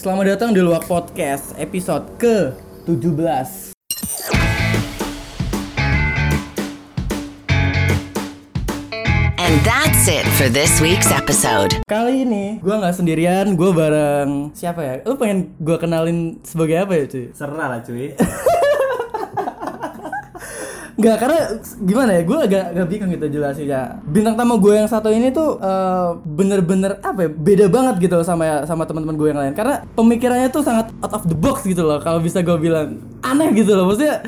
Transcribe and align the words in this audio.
Selamat 0.00 0.32
datang 0.32 0.56
di 0.56 0.64
Luak 0.64 0.88
Podcast 0.88 1.52
episode 1.60 2.08
ke-17 2.16 3.20
And 9.36 9.54
that's 9.60 10.08
it 10.08 10.24
for 10.40 10.48
this 10.48 10.80
week's 10.80 11.12
episode. 11.12 11.84
Kali 11.84 12.24
ini 12.24 12.64
gue 12.64 12.72
nggak 12.80 12.96
sendirian, 12.96 13.52
gue 13.60 13.70
bareng 13.76 14.56
siapa 14.56 14.80
ya? 14.80 14.94
Lu 15.04 15.20
pengen 15.20 15.52
gue 15.60 15.76
kenalin 15.76 16.40
sebagai 16.48 16.80
apa 16.80 16.96
ya 16.96 17.04
cuy? 17.04 17.26
Serah 17.36 17.68
lah 17.68 17.84
cuy. 17.84 18.16
Nggak, 21.00 21.16
karena 21.16 21.38
gimana 21.80 22.10
ya, 22.12 22.22
gue 22.28 22.38
agak, 22.44 22.64
agak 22.76 22.86
bingung 22.92 23.10
gitu 23.16 23.26
jelasinnya 23.32 24.04
Bintang 24.04 24.36
tamu 24.36 24.60
gue 24.60 24.74
yang 24.76 24.84
satu 24.84 25.08
ini 25.08 25.32
tuh 25.32 25.56
eh, 25.56 26.08
bener-bener 26.28 27.00
apa 27.00 27.24
ya, 27.24 27.30
beda 27.32 27.66
banget 27.72 28.04
gitu 28.04 28.20
sama 28.20 28.68
sama 28.68 28.84
teman-teman 28.84 29.16
gue 29.16 29.28
yang 29.32 29.40
lain. 29.40 29.54
Karena 29.56 29.80
pemikirannya 29.96 30.52
tuh 30.52 30.60
sangat 30.60 30.92
out 31.00 31.12
of 31.16 31.24
the 31.24 31.36
box 31.36 31.64
gitu 31.64 31.80
loh, 31.80 32.04
kalau 32.04 32.20
bisa 32.20 32.44
gue 32.44 32.56
bilang 32.60 33.00
Aneh 33.24 33.48
gitu 33.56 33.72
loh, 33.72 33.88
maksudnya 33.88 34.20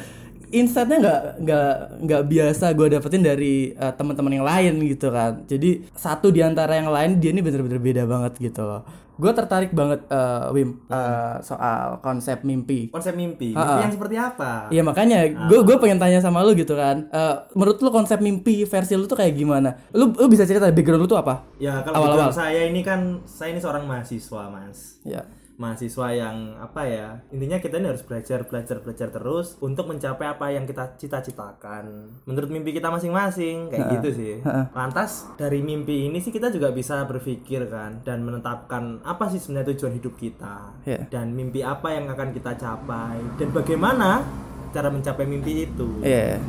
insightnya 0.52 0.96
nggak 1.00 1.20
nggak 1.44 1.72
nggak 2.08 2.22
biasa 2.28 2.64
gue 2.72 2.86
dapetin 2.96 3.20
dari 3.20 3.76
eh, 3.76 3.92
teman-teman 3.92 4.32
yang 4.40 4.46
lain 4.48 4.72
gitu 4.88 5.12
kan. 5.12 5.44
Jadi 5.44 5.84
satu 5.92 6.32
di 6.32 6.40
antara 6.40 6.80
yang 6.80 6.88
lain 6.88 7.20
dia 7.20 7.36
ini 7.36 7.44
bener-bener 7.44 7.80
beda 7.80 8.02
banget 8.08 8.32
gitu 8.40 8.64
loh 8.64 8.80
gue 9.22 9.32
tertarik 9.32 9.70
banget 9.70 10.02
eh, 10.04 10.50
Wim 10.50 10.82
eh, 10.84 11.34
soal 11.40 12.00
konsep 12.00 12.42
mimpi 12.42 12.90
Konsep 12.90 13.14
mimpi. 13.14 13.54
Mimpi 13.54 13.78
yang 13.78 13.92
seperti 13.92 14.16
apa? 14.16 14.66
Iya 14.66 14.82
makanya 14.82 15.18
gue 15.46 15.62
gue 15.62 15.76
pengen 15.78 15.96
tanya 15.96 16.18
sama 16.18 16.42
lu 16.42 16.52
gitu 16.52 16.74
kan 16.74 17.06
Eh, 17.06 17.34
menurut 17.52 17.78
lu 17.78 17.88
konsep 17.88 18.18
mimpi 18.18 18.64
versi 18.64 18.92
lu 18.92 19.06
tuh 19.06 19.14
kayak 19.14 19.32
gimana 19.32 19.70
lu 19.92 20.10
lu 20.10 20.26
bisa 20.26 20.42
cerita 20.42 20.66
background 20.66 20.98
lu 20.98 21.08
tuh 21.08 21.16
apa 21.16 21.46
Ya 21.56 21.78
kalau 21.80 22.02
Awal-awal. 22.02 22.28
background 22.28 22.36
saya 22.36 22.60
ini 22.64 22.80
kan 22.82 23.00
saya 23.22 23.52
ini 23.52 23.60
seorang 23.60 23.84
mahasiswa 23.84 24.42
mas. 24.48 24.98
ya 25.02 25.22
Mahasiswa 25.54 26.08
yang 26.10 26.36
apa 26.56 26.82
ya? 26.82 27.08
Intinya 27.28 27.56
kita 27.56 27.76
ini 27.76 27.88
harus 27.88 28.02
belajar, 28.02 28.42
belajar, 28.42 28.78
belajar 28.78 29.08
terus 29.08 29.54
untuk 29.58 29.86
mencapai 29.86 30.26
apa 30.26 30.48
yang 30.48 30.64
kita 30.64 30.96
cita-citakan. 30.96 32.18
Menurut 32.24 32.48
mimpi 32.48 32.72
kita 32.72 32.88
masing-masing 32.88 33.68
kayak 33.68 33.86
gitu 33.96 34.08
sih. 34.12 34.34
Lantas 34.72 35.28
dari 35.34 35.60
mimpi 35.60 36.06
ini 36.06 36.18
sih 36.18 36.30
kita 36.30 36.48
juga 36.48 36.70
bisa 36.70 37.04
berpikir 37.04 37.66
kan 37.66 38.00
dan 38.00 38.22
menetapkan 38.22 39.00
apa 39.02 39.28
sih 39.28 39.38
sebenarnya 39.38 39.72
tujuan 39.72 39.94
hidup 39.94 40.14
kita 40.14 40.74
Iya. 40.82 41.06
dan 41.08 41.30
mimpi 41.30 41.60
apa 41.60 41.88
yang 41.90 42.08
akan 42.08 42.32
kita 42.32 42.52
capai 42.54 43.16
dan 43.36 43.48
bagaimana 43.50 44.24
cara 44.70 44.88
mencapai 44.88 45.24
mimpi 45.24 45.64
itu. 45.64 46.00
iya 46.00 46.40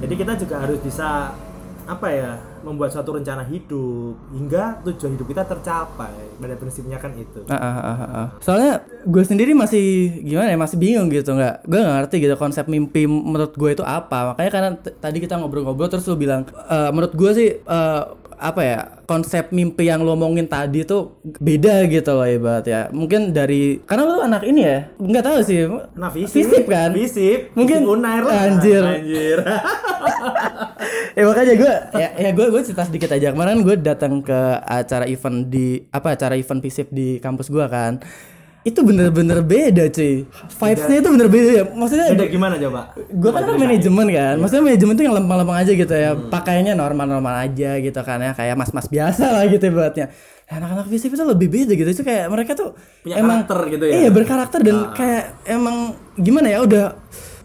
Jadi 0.00 0.14
kita 0.14 0.32
juga 0.34 0.60
harus 0.60 0.78
bisa 0.78 1.32
apa 1.84 2.08
ya 2.08 2.32
membuat 2.62 2.92
suatu 2.92 3.16
rencana 3.16 3.44
hidup 3.46 4.14
hingga 4.32 4.78
tujuan 4.86 5.16
hidup 5.16 5.26
kita 5.28 5.42
tercapai. 5.44 6.12
Pada 6.40 6.54
prinsipnya 6.56 6.96
kan 7.00 7.12
itu. 7.16 7.44
Ah, 7.48 7.56
ah, 7.56 7.76
ah, 7.80 8.02
ah. 8.02 8.28
Soalnya 8.40 8.80
gue 9.04 9.22
sendiri 9.24 9.52
masih 9.56 10.20
gimana 10.24 10.52
ya 10.52 10.58
masih 10.60 10.76
bingung 10.76 11.08
gitu 11.08 11.32
nggak 11.32 11.64
gue 11.64 11.78
nggak 11.80 11.96
ngerti 12.04 12.16
gitu 12.20 12.34
konsep 12.36 12.64
mimpi 12.68 13.08
menurut 13.08 13.52
gue 13.56 13.70
itu 13.72 13.84
apa 13.84 14.32
makanya 14.36 14.50
karena 14.52 14.70
tadi 14.76 15.18
kita 15.24 15.40
ngobrol-ngobrol 15.40 15.88
terus 15.88 16.04
lu 16.08 16.16
bilang 16.20 16.44
"Eh, 16.68 16.90
menurut 16.92 17.12
gue 17.16 17.30
sih 17.32 17.48
eh, 17.60 18.02
apa 18.40 18.60
ya 18.64 18.99
konsep 19.10 19.50
mimpi 19.50 19.90
yang 19.90 20.06
lo 20.06 20.14
omongin 20.14 20.46
tadi 20.46 20.86
tuh 20.86 21.18
beda 21.42 21.82
gitu 21.90 22.14
loh 22.14 22.22
ibarat 22.22 22.62
ya 22.62 22.86
mungkin 22.94 23.34
dari 23.34 23.82
karena 23.82 24.06
lu 24.06 24.22
anak 24.22 24.46
ini 24.46 24.62
ya 24.62 24.78
nggak 24.94 25.24
tahu 25.26 25.38
sih 25.42 25.66
Nah, 25.98 26.14
visip, 26.14 26.46
Visip 26.46 26.64
kan? 26.64 26.94
Visip, 26.94 27.50
Mungkin- 27.52 27.82
visip 27.82 27.92
unair 27.92 28.22
lah. 28.22 28.46
Anjir. 28.46 28.82
Anjir. 28.82 29.38
ya 31.18 31.22
makanya 31.26 31.54
gue 31.56 31.72
ya, 31.98 32.08
ya 32.16 32.30
gue 32.30 32.46
gue 32.48 32.62
cerita 32.62 32.86
sedikit 32.86 33.10
aja 33.10 33.34
kemarin 33.34 33.60
gue 33.60 33.76
datang 33.76 34.22
ke 34.22 34.38
acara 34.62 35.04
event 35.04 35.50
di 35.50 35.82
apa 35.90 36.14
acara 36.14 36.38
event 36.38 36.62
visip 36.62 36.86
di 36.88 37.18
kampus 37.18 37.50
gue 37.50 37.66
kan 37.66 37.98
itu 38.60 38.80
bener-bener 38.84 39.40
beda 39.40 39.88
cuy. 39.88 40.28
Vibesnya 40.28 40.96
itu 41.00 41.08
bener 41.08 41.28
beda. 41.32 41.50
Ya 41.50 41.64
maksudnya 41.64 42.06
Beda 42.12 42.26
gimana 42.28 42.54
coba? 42.60 42.92
gue 42.96 43.30
kan 43.32 43.42
manajemen 43.56 44.06
kan. 44.12 44.34
Maksudnya 44.36 44.64
manajemen 44.68 44.94
tuh 45.00 45.04
yang 45.08 45.14
lempeng-lempeng 45.16 45.58
aja 45.64 45.72
gitu 45.72 45.94
ya. 45.96 46.10
Pakainya 46.12 46.72
normal-normal 46.76 47.48
aja 47.48 47.80
gitu 47.80 48.00
kan 48.04 48.20
ya. 48.20 48.36
Kayak 48.36 48.60
mas-mas 48.60 48.86
biasa 48.92 49.32
lah 49.32 49.48
gitu 49.48 49.64
ibaratnya. 49.64 50.12
Nah, 50.50 50.54
anak-anak 50.60 50.86
visip 50.92 51.08
itu 51.14 51.24
lebih 51.24 51.48
beda 51.48 51.72
gitu. 51.72 51.88
Itu 51.88 52.02
kayak 52.04 52.28
mereka 52.28 52.52
tuh 52.52 52.76
Punya 53.00 53.16
emang 53.22 53.48
karakter 53.48 53.58
gitu 53.72 53.84
ya? 53.88 53.92
iya 54.04 54.10
berkarakter 54.12 54.60
dan 54.60 54.76
kayak 54.92 55.24
emang 55.48 55.96
gimana 56.20 56.46
ya 56.52 56.58
udah 56.60 56.86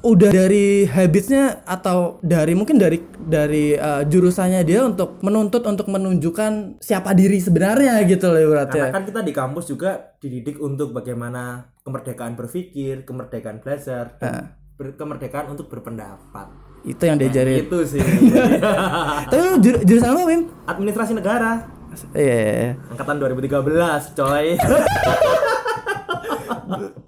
udah 0.05 0.29
dari 0.29 0.85
habitsnya 0.85 1.65
atau 1.65 2.17
dari 2.21 2.53
mungkin 2.53 2.75
dari 2.75 3.01
dari 3.17 3.73
uh, 3.73 4.01
jurusannya 4.01 4.61
dia 4.61 4.81
untuk 4.81 5.17
menuntut 5.19 5.61
untuk 5.61 5.87
menunjukkan 5.87 6.77
siapa 6.77 7.11
diri 7.11 7.37
sebenarnya 7.37 7.99
gitu 8.05 8.27
loh 8.27 8.39
ibaratnya 8.39 8.85
Karena 8.85 8.93
kan 8.93 9.03
kita 9.03 9.19
di 9.19 9.31
kampus 9.31 9.63
juga 9.65 10.13
dididik 10.15 10.55
untuk 10.57 10.91
bagaimana 10.91 11.69
kemerdekaan 11.81 12.33
berpikir, 12.33 13.01
kemerdekaan 13.01 13.59
belajar, 13.59 14.15
dan 14.15 14.55
ber- 14.75 14.93
kemerdekaan 14.93 15.49
untuk 15.49 15.65
berpendapat. 15.67 16.47
itu 16.83 17.01
yang 17.01 17.17
diajarin 17.17 17.65
Itu 17.65 17.81
sih. 17.83 17.99
tapi 19.25 19.41
lu 19.43 19.57
jur- 19.57 19.81
jurusan 19.83 20.07
apa 20.07 20.21
Wim? 20.23 20.41
Administrasi 20.65 21.13
negara 21.13 21.51
Iya, 22.11 22.35
iya, 22.35 22.53
iya. 22.53 22.71
angkatan 22.91 23.15
2013, 23.17 24.13
coy. 24.13 24.45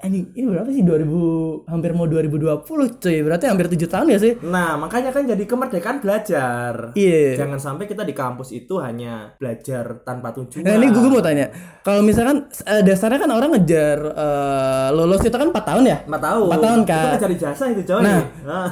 Anjing, 0.08 0.32
ini 0.40 0.48
berapa 0.48 0.72
sih 0.72 0.88
2000 0.88 1.68
hampir 1.68 1.92
mau 1.92 2.08
2020 2.08 2.64
cuy. 3.04 3.18
Berarti 3.28 3.46
hampir 3.52 3.68
7 3.68 3.92
tahun 3.92 4.08
ya 4.16 4.20
sih? 4.24 4.34
Nah, 4.40 4.80
makanya 4.80 5.12
kan 5.12 5.28
jadi 5.28 5.44
kemerdekaan 5.44 6.00
belajar. 6.00 6.96
Iya. 6.96 7.36
Jangan 7.44 7.60
sampai 7.60 7.92
kita 7.92 8.08
di 8.08 8.16
kampus 8.16 8.56
itu 8.56 8.80
hanya 8.80 9.36
belajar 9.36 10.00
tanpa 10.08 10.32
tujuan. 10.32 10.64
Nah, 10.64 10.80
ini 10.80 10.88
gue 10.96 11.12
mau 11.12 11.20
tanya. 11.20 11.52
Kalau 11.84 12.00
misalkan 12.00 12.48
eh, 12.48 12.82
dasarnya 12.88 13.20
kan 13.20 13.32
orang 13.36 13.52
ngejar 13.60 14.00
eh, 14.00 14.88
lulus 14.96 15.28
itu 15.28 15.36
kan 15.36 15.52
4 15.52 15.60
tahun 15.76 15.84
ya? 15.84 15.98
4 16.08 16.16
tahun. 16.24 16.48
4 16.56 16.64
tahun, 16.64 16.80
Kak. 16.88 17.04
Itu 17.04 17.20
cari 17.28 17.36
jasa 17.36 17.64
itu, 17.68 17.82
coy. 17.84 18.00
Nah. 18.00 18.22
Nah. 18.48 18.68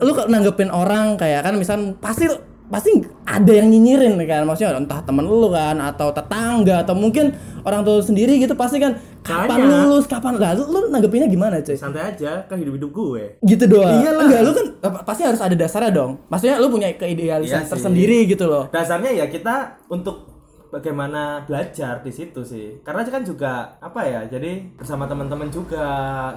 Lu 0.00 0.12
nanggepin 0.16 0.72
orang 0.72 1.20
kayak 1.20 1.44
kan 1.44 1.60
misal 1.60 1.92
pasti 2.00 2.24
pasti 2.70 3.02
ada 3.26 3.52
yang 3.52 3.68
nyinyirin 3.68 4.14
kan. 4.24 4.46
Maksudnya 4.46 4.78
entah 4.78 5.02
temen 5.02 5.26
lu 5.26 5.50
kan 5.50 5.76
atau 5.82 6.14
tetangga 6.14 6.86
atau 6.86 6.94
mungkin 6.94 7.34
orang 7.66 7.82
tua 7.82 7.98
lu 7.98 8.04
sendiri 8.06 8.38
gitu 8.38 8.54
pasti 8.54 8.78
kan 8.78 8.96
kapan 9.20 9.66
lulus? 9.66 10.06
Kapan? 10.06 10.38
Lah 10.38 10.54
lu, 10.54 10.64
lu 10.70 10.78
nanggepinnya 10.88 11.26
gimana 11.26 11.58
cuy? 11.60 11.76
Santai 11.76 12.14
aja, 12.14 12.46
kan 12.46 12.56
hidup-hidup 12.56 12.90
gue. 12.94 13.24
gitu 13.42 13.64
doang. 13.66 14.00
Iyalah. 14.00 14.22
enggak 14.24 14.40
lu 14.46 14.52
kan 14.54 14.66
pasti 15.04 15.22
harus 15.26 15.42
ada 15.42 15.52
dasarnya 15.58 15.90
dong. 15.92 16.22
Maksudnya 16.30 16.56
lu 16.62 16.70
punya 16.70 16.94
keidealisan 16.94 17.66
Iya 17.66 17.68
tersendiri 17.68 18.30
gitu 18.30 18.46
loh. 18.46 18.70
Dasarnya 18.70 19.12
ya 19.12 19.26
kita 19.26 19.82
untuk 19.90 20.29
bagaimana 20.70 21.44
belajar 21.44 22.00
di 22.00 22.10
situ 22.10 22.40
sih. 22.40 22.80
Karena 22.80 23.02
kan 23.02 23.22
juga 23.22 23.52
apa 23.76 24.00
ya? 24.02 24.20
Jadi 24.24 24.74
bersama 24.74 25.04
teman-teman 25.04 25.50
juga 25.50 25.84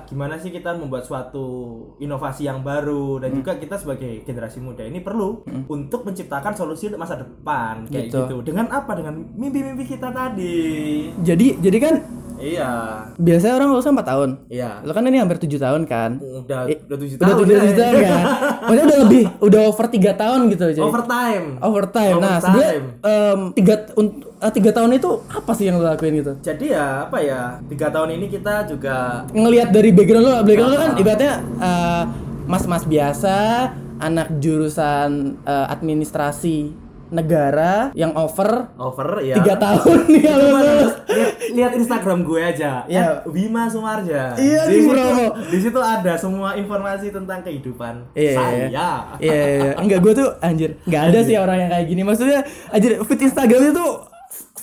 gimana 0.04 0.36
sih 0.36 0.50
kita 0.50 0.74
membuat 0.74 1.04
suatu 1.04 1.46
inovasi 1.98 2.44
yang 2.44 2.60
baru 2.60 3.18
dan 3.18 3.30
Hmm. 3.30 3.40
juga 3.40 3.52
kita 3.56 3.76
sebagai 3.76 4.22
generasi 4.22 4.58
muda 4.58 4.82
ini 4.82 5.00
perlu 5.00 5.42
untuk 5.68 6.04
menciptakan 6.04 6.52
solusi 6.52 6.88
untuk 6.88 7.00
masa 7.00 7.16
depan 7.16 7.86
kayak 7.86 8.10
Gitu. 8.10 8.20
gitu. 8.20 8.36
Dengan 8.44 8.68
apa? 8.70 8.92
Dengan 8.94 9.14
mimpi-mimpi 9.32 9.86
kita 9.88 10.10
tadi. 10.10 11.14
jadi 11.20 11.48
jadi 11.60 11.78
kan 11.80 11.96
Iya. 12.36 12.72
biasanya 13.16 13.56
orang 13.56 13.70
lulus 13.72 13.86
4 13.86 14.04
tahun 14.04 14.30
Iya. 14.50 14.82
lu 14.82 14.92
kan 14.92 15.06
ini 15.06 15.16
hampir 15.16 15.38
7 15.38 15.56
tahun 15.56 15.86
kan 15.86 16.18
Udah 16.18 16.66
Eh, 16.66 16.82
udah 16.82 16.98
tujuh 16.98 17.16
udah 17.16 17.28
tahun. 17.30 17.40
tujuh 17.40 17.54
ya. 17.54 17.62
tahun 17.74 17.96
kan 18.02 18.24
maksudnya 18.64 18.86
udah 18.86 19.00
lebih 19.00 19.24
udah 19.40 19.62
over 19.64 19.86
3 19.88 20.12
tahun 20.14 20.40
gitu 20.50 20.64
cuy 20.68 20.84
Overtime. 20.84 21.46
overtime 21.62 22.16
nah 22.18 22.36
Overtime. 22.36 22.44
sebenarnya 22.44 22.74
un- 23.96 24.12
eh, 24.12 24.23
tiga 24.50 24.72
tahun 24.72 24.92
itu 24.94 25.10
apa 25.26 25.52
sih 25.52 25.66
yang 25.66 25.78
lo 25.78 25.86
lakuin 25.86 26.16
gitu 26.16 26.34
Jadi 26.42 26.66
ya 26.70 27.06
apa 27.06 27.18
ya? 27.18 27.42
Tiga 27.66 27.88
tahun 27.88 28.10
ini 28.14 28.28
kita 28.28 28.66
juga 28.66 29.24
ngelihat 29.30 29.70
dari 29.70 29.90
background 29.90 30.24
lo 30.24 30.34
background 30.42 30.72
lo 30.72 30.78
kan 30.78 30.92
Ah. 30.92 31.00
ibaratnya 31.00 31.34
eh, 31.58 32.04
mas-mas 32.46 32.84
biasa 32.84 33.36
anak 33.98 34.28
jurusan 34.38 35.12
eh, 35.42 35.66
administrasi 35.68 36.58
negara 37.10 37.94
yang 37.94 38.10
over 38.14 38.74
over 38.74 39.22
ya. 39.22 39.38
tiga 39.38 39.54
tahun 39.56 40.10
nih 40.10 40.24
Cuma 40.26 40.60
lulus. 40.60 40.94
lihat, 41.06 41.34
lihat 41.54 41.72
Instagram 41.78 42.20
gue 42.24 42.42
aja. 42.42 42.72
Iya. 42.84 43.22
Eh, 43.22 43.30
Bima 43.30 43.70
Sumarja. 43.70 44.34
Iya, 44.34 44.62
di 44.66 44.82
situ, 44.82 44.98
di 45.48 45.60
situ 45.62 45.78
ada 45.78 46.18
semua 46.18 46.58
informasi 46.58 47.14
tentang 47.14 47.40
kehidupan 47.40 48.10
Iya, 48.12 48.34
saya. 48.34 48.66
iya, 48.66 48.92
iya, 49.22 49.34
iya. 49.46 49.72
enggak 49.78 50.02
gue 50.02 50.14
tuh 50.16 50.30
anjir, 50.40 50.74
nggak 50.84 51.04
ada 51.08 51.20
sih 51.22 51.38
orang 51.38 51.58
yang 51.60 51.70
kayak 51.72 51.86
gini. 51.86 52.02
Maksudnya 52.02 52.40
anjir 52.68 52.92
feed 53.00 53.22
Instagramnya 53.22 53.72
tuh 53.72 53.92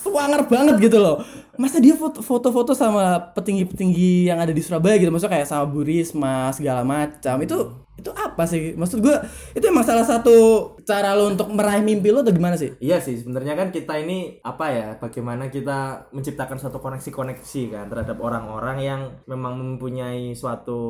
swanger 0.00 0.42
banget 0.48 0.76
gitu 0.80 0.98
loh. 0.98 1.22
Masa 1.60 1.76
dia 1.76 1.92
foto- 1.92 2.24
foto-foto 2.24 2.72
sama 2.72 3.20
petinggi-petinggi 3.36 4.32
yang 4.32 4.40
ada 4.40 4.48
di 4.48 4.64
Surabaya 4.64 4.96
gitu, 4.96 5.12
maksudnya 5.12 5.36
kayak 5.36 5.48
sama 5.52 5.68
Bu 5.68 5.84
Risma 5.84 6.48
segala 6.56 6.80
macam. 6.88 7.36
Itu 7.44 7.84
itu 8.00 8.10
apa 8.16 8.48
sih? 8.48 8.72
Maksud 8.72 9.04
gue 9.04 9.16
itu 9.52 9.64
emang 9.68 9.84
salah 9.84 10.08
satu 10.08 10.32
cara 10.88 11.12
lo 11.12 11.28
untuk 11.28 11.52
meraih 11.52 11.84
mimpi 11.84 12.08
lo 12.08 12.24
atau 12.24 12.32
gimana 12.32 12.56
sih? 12.56 12.72
Iya 12.80 12.96
sih, 13.04 13.20
sebenarnya 13.20 13.54
kan 13.54 13.68
kita 13.68 14.00
ini 14.00 14.40
apa 14.40 14.72
ya? 14.72 14.88
Bagaimana 14.96 15.52
kita 15.52 16.08
menciptakan 16.16 16.56
suatu 16.56 16.80
koneksi-koneksi 16.80 17.62
kan 17.68 17.86
terhadap 17.92 18.16
orang-orang 18.24 18.78
yang 18.80 19.00
memang 19.28 19.60
mempunyai 19.60 20.32
suatu 20.32 20.80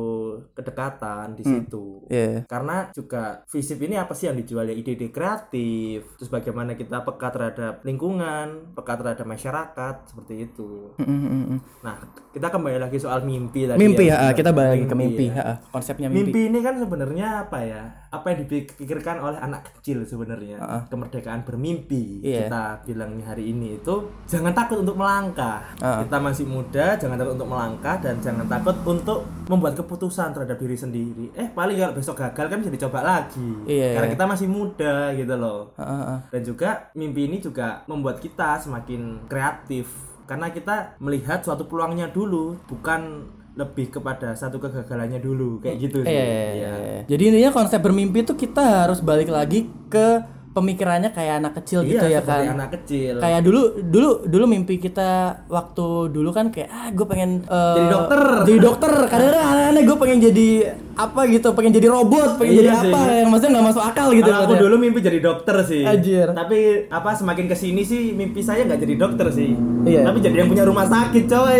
kedekatan 0.55 1.35
di 1.35 1.43
situ. 1.43 2.07
Iya. 2.07 2.47
Karena 2.47 2.87
juga 2.95 3.43
visip 3.51 3.83
ini 3.83 3.99
apa 3.99 4.15
sih 4.15 4.31
yang 4.31 4.39
dijual 4.39 4.71
ya 4.71 4.75
ide-ide 4.75 5.11
kreatif, 5.11 6.15
terus 6.15 6.31
bagaimana 6.31 6.79
kita 6.79 7.03
peka 7.03 7.27
terhadap 7.35 7.83
lingkungan, 7.83 8.71
peka 8.71 8.95
terhadap 8.95 9.27
masyarakat 9.27 9.95
seperti 10.07 10.47
itu. 10.47 10.60
Gitu. 10.61 11.03
Mm. 11.07 11.57
Nah, 11.81 11.95
kita 12.31 12.47
kembali 12.47 12.77
lagi 12.77 12.97
soal 13.01 13.25
mimpi 13.25 13.65
tadi. 13.67 13.79
Mimpi 13.79 14.07
ya. 14.07 14.29
ya, 14.29 14.37
kita 14.37 14.53
balik 14.53 14.87
ke 14.87 14.95
mimpi. 14.95 15.25
ya. 15.33 15.59
Konsepnya 15.73 16.07
mimpi. 16.07 16.31
Mimpi 16.31 16.41
ini 16.47 16.59
kan 16.61 16.75
sebenarnya 16.77 17.27
apa 17.47 17.59
ya? 17.63 17.83
Apa 18.11 18.35
yang 18.35 18.45
dipikirkan 18.45 19.17
oleh 19.23 19.39
anak 19.39 19.67
kecil 19.71 20.03
sebenarnya? 20.05 20.87
Kemerdekaan 20.87 21.43
bermimpi. 21.43 22.21
Iya. 22.21 22.47
Kita 22.47 22.63
bilangnya 22.85 23.25
hari 23.33 23.51
ini 23.51 23.81
itu 23.81 23.95
jangan 24.29 24.53
takut 24.53 24.83
untuk 24.83 24.95
melangkah. 24.99 25.63
Ah. 25.79 26.03
Kita 26.05 26.17
masih 26.21 26.45
muda, 26.47 26.95
jangan 26.95 27.17
takut 27.17 27.33
untuk 27.39 27.49
melangkah 27.49 27.95
dan 27.99 28.15
jangan 28.21 28.45
takut 28.47 28.75
untuk 28.85 29.19
membuat 29.47 29.73
keputusan 29.75 30.31
terhadap 30.31 30.57
diri 30.59 30.77
sendiri. 30.77 31.25
Eh, 31.35 31.49
paling 31.51 31.75
kalau 31.75 31.95
besok 31.97 32.15
gagal 32.19 32.45
kan 32.47 32.57
bisa 32.61 32.71
dicoba 32.71 32.99
lagi. 33.03 33.49
Iya, 33.67 33.99
Karena 33.99 34.07
iya. 34.07 34.15
kita 34.15 34.25
masih 34.27 34.47
muda 34.47 34.93
gitu 35.17 35.35
loh. 35.35 35.75
Ha. 35.75 36.29
Dan 36.31 36.41
juga 36.45 36.91
mimpi 36.95 37.27
ini 37.27 37.43
juga 37.43 37.83
membuat 37.89 38.23
kita 38.23 38.59
semakin 38.61 39.27
kreatif 39.27 40.10
karena 40.25 40.49
kita 40.53 40.97
melihat 41.01 41.41
suatu 41.45 41.65
peluangnya 41.65 42.09
dulu, 42.09 42.57
bukan 42.67 43.27
lebih 43.51 43.91
kepada 43.91 44.31
satu 44.31 44.63
kegagalannya 44.63 45.19
dulu 45.19 45.59
kayak 45.59 45.77
gitu 45.83 46.07
sih. 46.07 46.11
Iya, 46.11 46.23
iya, 46.23 46.43
iya, 46.55 46.71
iya. 46.79 47.01
Jadi 47.03 47.23
intinya 47.27 47.51
konsep 47.51 47.83
bermimpi 47.83 48.23
itu 48.23 48.33
kita 48.39 48.87
harus 48.87 49.03
balik 49.03 49.27
lagi 49.27 49.67
ke 49.91 50.23
pemikirannya 50.51 51.15
kayak 51.15 51.39
anak 51.39 51.53
kecil 51.63 51.79
Iya, 51.81 51.91
gitu 51.95 52.05
ya 52.11 52.21
kan. 52.21 52.43
anak 52.43 52.69
kecil. 52.75 53.23
Kayak 53.23 53.41
dulu 53.47 53.61
dulu 53.79 54.09
dulu 54.27 54.45
mimpi 54.51 54.83
kita 54.83 55.43
waktu 55.47 56.11
dulu 56.11 56.29
kan 56.35 56.51
kayak 56.51 56.67
ah 56.67 56.87
gue 56.91 57.05
pengen 57.07 57.47
eh, 57.47 57.75
Jadi 57.79 57.87
dokter. 57.87 58.21
Jadi 58.43 58.59
dokter. 58.59 58.91
Kadang-kadang 59.07 59.45
aneh-aneh 59.55 59.83
gue 59.87 59.97
pengen 59.97 60.19
jadi 60.19 60.49
apa 60.91 61.21
gitu, 61.31 61.47
pengen 61.55 61.71
jadi 61.71 61.87
robot, 61.87 62.35
pengen 62.35 62.51
Iya 62.51 62.59
jadi 62.59 62.71
sih. 62.75 62.91
apa 62.91 62.99
yang 63.15 63.27
maksudnya 63.31 63.51
nggak 63.57 63.67
masuk 63.71 63.83
akal 63.83 64.07
gitu. 64.11 64.27
Kalau 64.27 64.35
aku 64.35 64.43
maksudnya. 64.51 64.63
dulu 64.67 64.75
mimpi 64.77 64.99
jadi 64.99 65.19
dokter 65.23 65.55
sih. 65.63 65.83
Anjir. 65.87 66.27
Tapi 66.35 66.59
apa 66.91 67.09
semakin 67.15 67.45
ke 67.47 67.55
sini 67.55 67.81
sih 67.87 68.01
mimpi 68.11 68.43
saya 68.43 68.67
nggak 68.67 68.79
jadi 68.83 68.95
dokter 68.99 69.27
sih. 69.31 69.55
Iya. 69.87 70.03
Tapi 70.03 70.17
jadi 70.19 70.35
yang 70.43 70.49
punya 70.51 70.67
rumah 70.67 70.85
sakit 70.85 71.23
coy. 71.31 71.57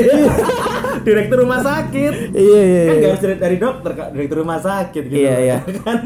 Direktur 1.08 1.48
rumah 1.48 1.64
sakit. 1.64 2.14
Iya 2.36 2.62
iya. 2.62 2.82
Kan 2.84 2.92
iya. 2.92 3.00
nggak 3.00 3.12
harus 3.16 3.22
dari, 3.24 3.36
dari 3.40 3.58
dokter 3.58 3.92
kak, 3.96 4.08
direktur 4.12 4.38
rumah 4.44 4.60
sakit 4.60 5.04
gitu. 5.08 5.16
Iya, 5.24 5.36
iya. 5.40 5.58
kan? 5.82 6.00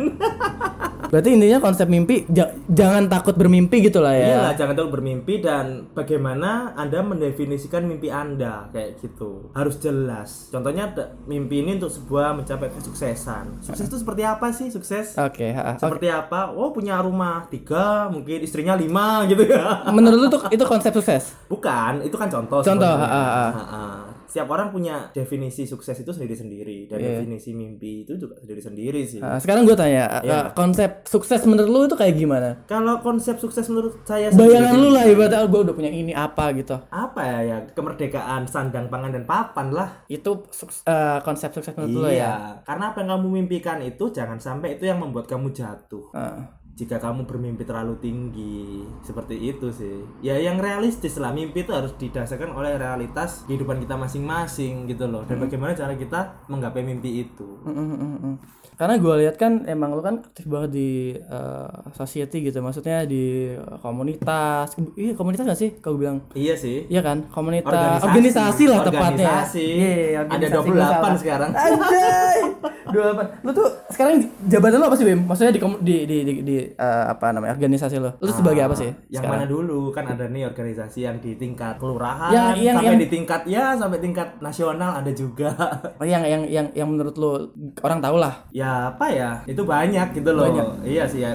Berarti 1.08 1.30
intinya 1.32 1.60
konsep 1.60 1.86
mimpi 1.86 2.26
ja- 2.28 2.52
jangan 2.68 3.06
takut 3.06 3.34
bermimpi 3.34 3.82
gitu 3.82 4.00
lah 4.00 4.12
ya. 4.12 4.26
Iya, 4.26 4.42
jangan 4.56 4.74
terlalu 4.74 4.92
bermimpi 4.94 5.40
dan 5.40 5.90
bagaimana 5.92 6.74
Anda 6.74 7.02
mendefinisikan 7.02 7.84
mimpi 7.84 8.08
Anda 8.08 8.70
kayak 8.70 9.00
gitu. 9.00 9.50
Harus 9.52 9.78
jelas. 9.78 10.50
Contohnya 10.50 10.92
mimpi 11.24 11.62
ini 11.62 11.76
untuk 11.76 11.90
sebuah 11.90 12.34
mencapai 12.34 12.72
kesuksesan. 12.72 13.62
Sukses 13.62 13.86
itu 13.86 13.98
seperti 13.98 14.22
apa 14.22 14.48
sih 14.50 14.68
sukses? 14.68 15.16
Oke, 15.16 15.52
ha. 15.52 15.78
Seperti 15.78 16.08
apa? 16.08 16.52
Oh 16.52 16.70
punya 16.70 17.00
rumah 17.00 17.46
tiga, 17.48 18.08
mungkin 18.08 18.42
istrinya 18.42 18.74
lima 18.74 19.22
gitu 19.32 19.46
ya. 19.46 19.86
Menurut 19.88 20.18
lu 20.18 20.28
tuh 20.28 20.42
itu 20.50 20.64
konsep 20.64 20.92
sukses? 20.92 21.38
Bukan, 21.46 22.02
itu 22.02 22.16
kan 22.16 22.28
contoh. 22.28 22.60
Contoh, 22.62 22.94
ha, 22.96 23.08
ha. 23.08 23.24
Ha, 23.48 23.64
ha. 23.64 23.84
Setiap 24.26 24.48
orang 24.50 24.70
punya 24.70 25.10
definisi 25.12 25.64
sukses 25.64 25.96
itu 25.96 26.10
sendiri-sendiri 26.10 26.88
dan 26.88 26.98
Iya. 26.98 27.10
definisi 27.18 27.52
mimpi 27.52 28.04
itu 28.04 28.14
juga 28.16 28.36
sendiri-sendiri 28.38 29.02
sih. 29.04 29.20
Nah, 29.20 29.38
sekarang 29.38 29.64
gue 29.64 29.74
tanya, 29.74 30.20
Iya. 30.20 30.32
uh, 30.32 30.46
konsep 30.52 31.06
sukses 31.06 31.42
menurut 31.44 31.68
lu 31.68 31.80
itu 31.86 31.96
kayak 31.96 32.16
gimana? 32.16 32.50
Kalau 32.66 33.00
konsep 33.00 33.38
sukses 33.38 33.66
menurut 33.68 34.02
saya 34.04 34.30
Bayangan 34.30 34.76
lu 34.76 34.90
lah 34.90 35.04
ibaratnya 35.06 35.46
gue 35.46 35.62
udah 35.62 35.74
punya 35.74 35.90
ini 35.90 36.12
apa 36.12 36.52
gitu. 36.54 36.76
apa 36.88 37.22
ya, 37.22 37.40
ya 37.42 37.58
kemerdekaan 37.72 38.44
sandang 38.46 38.88
pangan 38.88 39.12
dan 39.12 39.24
papan 39.24 39.70
lah 39.70 39.90
Itu 40.08 40.46
uh, 40.84 41.20
konsep 41.22 41.52
sukses 41.52 41.74
menurut 41.74 41.94
lu 41.96 42.08
ya. 42.08 42.12
iya 42.12 42.32
karena 42.62 42.92
apa 42.92 43.00
yang 43.00 43.10
kamu 43.16 43.28
mimpikan 43.44 43.80
itu 43.80 44.10
jangan 44.10 44.38
sampai 44.38 44.76
itu 44.76 44.86
yang 44.86 45.00
membuat 45.00 45.26
kamu 45.26 45.52
jatuh 45.52 46.08
Uh, 46.12 46.40
jika 46.76 47.00
kamu 47.00 47.24
bermimpi 47.24 47.64
terlalu 47.64 47.96
tinggi 48.04 48.84
seperti 49.00 49.40
itu 49.40 49.72
sih. 49.72 50.04
Ya 50.20 50.36
yang 50.36 50.60
realistis 50.60 51.16
lah. 51.16 51.32
Mimpi 51.32 51.64
itu 51.64 51.72
harus 51.72 51.96
didasarkan 51.96 52.52
oleh 52.52 52.76
realitas 52.76 53.48
kehidupan 53.48 53.80
kita 53.80 53.96
masing-masing 53.96 54.84
gitu 54.92 55.08
loh. 55.08 55.24
Dan 55.24 55.40
bagaimana 55.40 55.72
cara 55.72 55.96
kita 55.96 56.44
menggapai 56.52 56.84
mimpi 56.84 57.24
itu. 57.24 57.48
Mm, 57.64 57.72
mm, 57.72 57.96
mm, 57.96 58.18
mm. 58.20 58.36
Karena 58.76 58.96
gue 58.96 59.14
lihat 59.18 59.36
kan 59.36 59.64
emang 59.66 59.92
lu 59.92 60.02
kan 60.02 60.20
aktif 60.22 60.46
banget 60.46 60.72
di 60.72 60.90
uh, 61.24 61.66
society 61.92 62.44
gitu, 62.44 62.60
maksudnya 62.60 63.04
di 63.04 63.24
uh, 63.52 63.80
komunitas. 63.80 64.76
Iya 64.94 65.14
komunitas 65.14 65.44
gak 65.46 65.56
sih? 65.58 65.70
Kalau 65.78 65.96
bilang 65.96 66.28
iya 66.34 66.54
sih 66.54 66.84
Iya 66.86 67.00
kan, 67.00 67.28
komunitas 67.28 67.72
Organisasi. 68.02 68.06
organisasi, 68.06 68.64
lah 68.66 68.80
tepatnya. 68.82 69.28
Organisasi. 69.32 69.66
Iya, 69.66 70.20
Ada 70.22 70.28
organisasi 70.28 70.68
28 70.68 70.70
gua 70.70 70.86
salah. 70.86 71.18
sekarang. 71.18 71.52
Anjay. 71.52 72.40
28. 72.86 73.44
Lu 73.44 73.52
tuh 73.52 73.68
sekarang 73.90 74.14
jabatan 74.46 74.78
lu 74.78 74.86
apa 74.86 74.96
sih, 74.96 75.06
Bim? 75.06 75.20
Maksudnya 75.22 75.52
di 75.52 75.60
di 75.82 75.96
di 76.06 76.18
di, 76.22 76.34
di, 76.42 76.56
eh, 76.68 77.04
apa 77.08 77.32
namanya? 77.32 77.54
organisasi 77.56 77.96
lu. 77.98 78.12
Lu 78.18 78.30
sebagai 78.30 78.62
apa 78.62 78.76
sih? 78.76 78.92
yang 79.08 79.22
sekarang? 79.22 79.32
mana 79.38 79.46
dulu 79.46 79.90
kan 79.90 80.06
ada 80.08 80.26
nih 80.26 80.44
organisasi 80.46 81.00
yang 81.02 81.18
di 81.18 81.36
tingkat 81.36 81.78
kelurahan 81.78 82.30
Yang- 82.30 82.58
yang- 82.60 82.76
sampai 82.76 82.90
yang- 82.90 83.00
di 83.00 83.08
tingkat 83.08 83.42
ya 83.46 83.66
sampai 83.74 84.00
tingkat 84.00 84.28
nasional 84.40 84.92
ada 84.94 85.12
juga 85.12 85.50
Oh, 85.96 86.06
yang 86.06 86.24
yang 86.24 86.44
yang 86.46 86.68
yang 86.74 86.88
menurut 86.88 87.16
lu 87.16 87.32
orang 87.80 88.00
tahu 88.00 88.18
lah. 88.18 88.34
ya 88.52 88.65
apa 88.66 89.06
ya 89.12 89.32
itu 89.46 89.62
banyak 89.64 90.08
gitu 90.18 90.30
loh 90.34 90.46
Banyak. 90.50 90.68
iya 90.88 91.04
sih 91.06 91.22
ya 91.22 91.34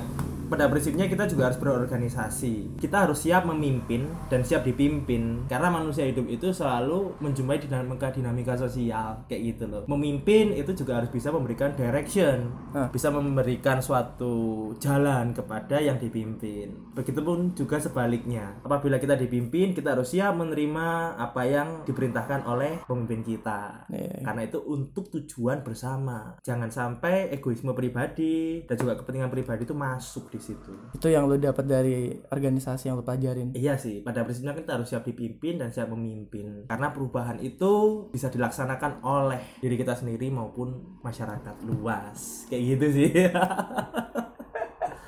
pada 0.50 0.66
prinsipnya 0.66 1.06
kita 1.06 1.30
juga 1.30 1.46
harus 1.46 1.58
berorganisasi. 1.62 2.76
Kita 2.82 3.06
harus 3.06 3.22
siap 3.22 3.46
memimpin 3.46 4.10
dan 4.26 4.42
siap 4.42 4.66
dipimpin. 4.66 5.46
Karena 5.46 5.70
manusia 5.70 6.02
hidup 6.04 6.26
itu 6.26 6.50
selalu 6.50 7.14
menjumpai 7.22 7.62
dinamika 7.62 8.10
dinamika 8.10 8.58
sosial 8.58 9.22
kayak 9.30 9.54
gitu 9.54 9.64
loh. 9.70 9.82
Memimpin 9.86 10.50
itu 10.52 10.74
juga 10.74 10.98
harus 10.98 11.10
bisa 11.14 11.30
memberikan 11.30 11.70
direction 11.78 12.50
Ah. 12.74 12.86
bisa 12.90 13.10
memberikan 13.10 13.78
suatu 13.82 14.70
jalan 14.78 15.30
kepada 15.30 15.78
yang 15.78 15.98
dipimpin. 15.98 16.74
Begitupun 16.94 17.54
juga 17.54 17.78
sebaliknya. 17.78 18.58
Apabila 18.66 18.98
kita 18.98 19.14
dipimpin 19.14 19.74
kita 19.74 19.94
harus 19.94 20.10
siap 20.10 20.34
menerima 20.34 21.14
apa 21.14 21.42
yang 21.46 21.68
diperintahkan 21.86 22.46
oleh 22.46 22.82
pemimpin 22.86 23.22
kita. 23.22 23.86
Iya. 23.90 24.22
karena 24.24 24.42
itu 24.46 24.58
untuk 24.64 25.12
tujuan 25.12 25.60
bersama. 25.62 26.38
Jangan 26.42 26.70
sampai 26.72 27.30
egoisme 27.30 27.70
pribadi 27.74 28.64
dan 28.64 28.76
juga 28.78 28.96
kepentingan 28.96 29.30
pribadi 29.30 29.62
itu 29.68 29.76
masuk 29.76 30.32
di 30.32 30.39
situ. 30.40 30.72
Itu 30.90 31.06
yang 31.06 31.24
lu 31.24 31.36
dapat 31.36 31.62
dari 31.62 31.96
organisasi 32.26 32.88
yang 32.88 32.96
lu 32.96 33.04
pelajarin. 33.04 33.52
iya 33.52 33.76
sih 33.76 34.00
pada 34.00 34.20
prinsipnya 34.20 34.52
kita 34.52 34.74
harus 34.74 34.88
siap 34.88 35.04
dipimpin 35.04 35.56
dan 35.56 35.68
siap 35.68 35.88
memimpin. 35.88 36.64
Karena 36.66 36.90
perubahan 36.90 37.38
itu 37.38 37.70
bisa 38.08 38.26
dilaksanakan 38.26 39.00
oleh 39.00 39.38
diri 39.58 39.76
kita 39.76 39.92
sendiri 39.92 40.26
maupun 40.28 40.72
masyarakat 41.00 41.54
luas. 41.62 42.48
Kayak 42.48 42.62
gitu 42.66 42.86
sih. 42.90 43.10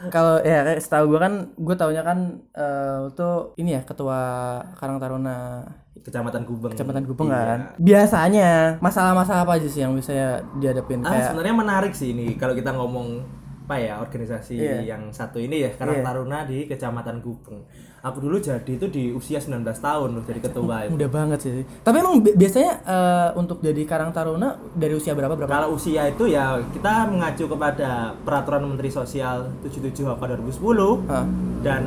Kalau 0.03 0.43
ya 0.43 0.67
kayak 0.67 0.83
setahu 0.83 1.15
gue 1.15 1.21
kan, 1.21 1.35
gue 1.55 1.77
taunya 1.79 2.03
kan 2.03 2.19
eh, 2.51 2.95
lu 2.99 3.11
tuh 3.15 3.55
ini 3.55 3.79
ya 3.79 3.83
ketua 3.83 4.19
Karang 4.75 4.99
Taruna. 4.99 5.63
Kecamatan 6.03 6.43
Gubeng. 6.43 6.75
Kecamatan 6.75 7.07
Gubeng 7.07 7.31
Iya. 7.31 7.39
kan. 7.47 7.61
Biasanya 7.79 8.51
masalah-masalah 8.83 9.47
apa 9.47 9.63
aja 9.63 9.69
sih 9.71 9.87
yang 9.87 9.95
bisa 9.95 10.43
dihadapin? 10.59 11.07
Ah, 11.07 11.15
kayak 11.15 11.25
sebenarnya 11.31 11.55
menarik 11.55 11.93
sih 11.95 12.11
ini 12.11 12.35
kalau 12.35 12.59
kita 12.59 12.75
ngomong 12.75 13.23
apa 13.63 13.79
ya 13.79 13.95
organisasi 13.97 14.55
Iya. 14.55 14.83
yang 14.89 15.03
satu 15.09 15.39
ini 15.39 15.63
ya 15.63 15.71
Karang 15.73 15.97
Iya. 15.97 16.05
Taruna 16.05 16.39
di 16.43 16.67
Kecamatan 16.67 17.19
Gubeng. 17.19 17.63
Aku 18.03 18.19
dulu 18.19 18.35
jadi 18.37 18.67
itu 18.67 18.87
di 18.87 19.05
usia 19.09 19.39
19 19.39 19.63
tahun 19.79 20.09
loh 20.13 20.25
jadi 20.25 20.43
ketua 20.43 20.83
itu. 20.83 20.91
mudah 20.91 21.07
banget 21.09 21.39
sih. 21.41 21.63
Tapi 21.79 21.97
emang 21.97 22.19
bi- 22.19 22.35
biasanya 22.35 22.73
eh, 22.83 23.31
untuk 23.35 23.59
jadi 23.59 23.83
Karang 23.85 24.11
Taruna 24.11 24.55
dari 24.73 24.93
usia 24.93 25.13
berapa 25.13 25.33
berapa? 25.33 25.47
Kalau 25.47 25.73
usia 25.73 26.07
itu 26.07 26.27
ya 26.27 26.59
kita 26.69 27.07
mengacu 27.07 27.47
kepada 27.47 27.91
Peraturan 28.19 28.67
Menteri 28.67 28.91
Sosial 28.91 29.47
77 29.63 30.03
Haka 30.05 30.35
2010 30.35 31.07
Hah. 31.07 31.23
dan 31.63 31.83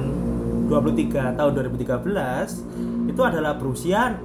23 0.66 1.36
tahun 1.36 1.52
2013 1.54 2.64
itu 3.06 3.22
adalah 3.22 3.54
berusia 3.54 4.16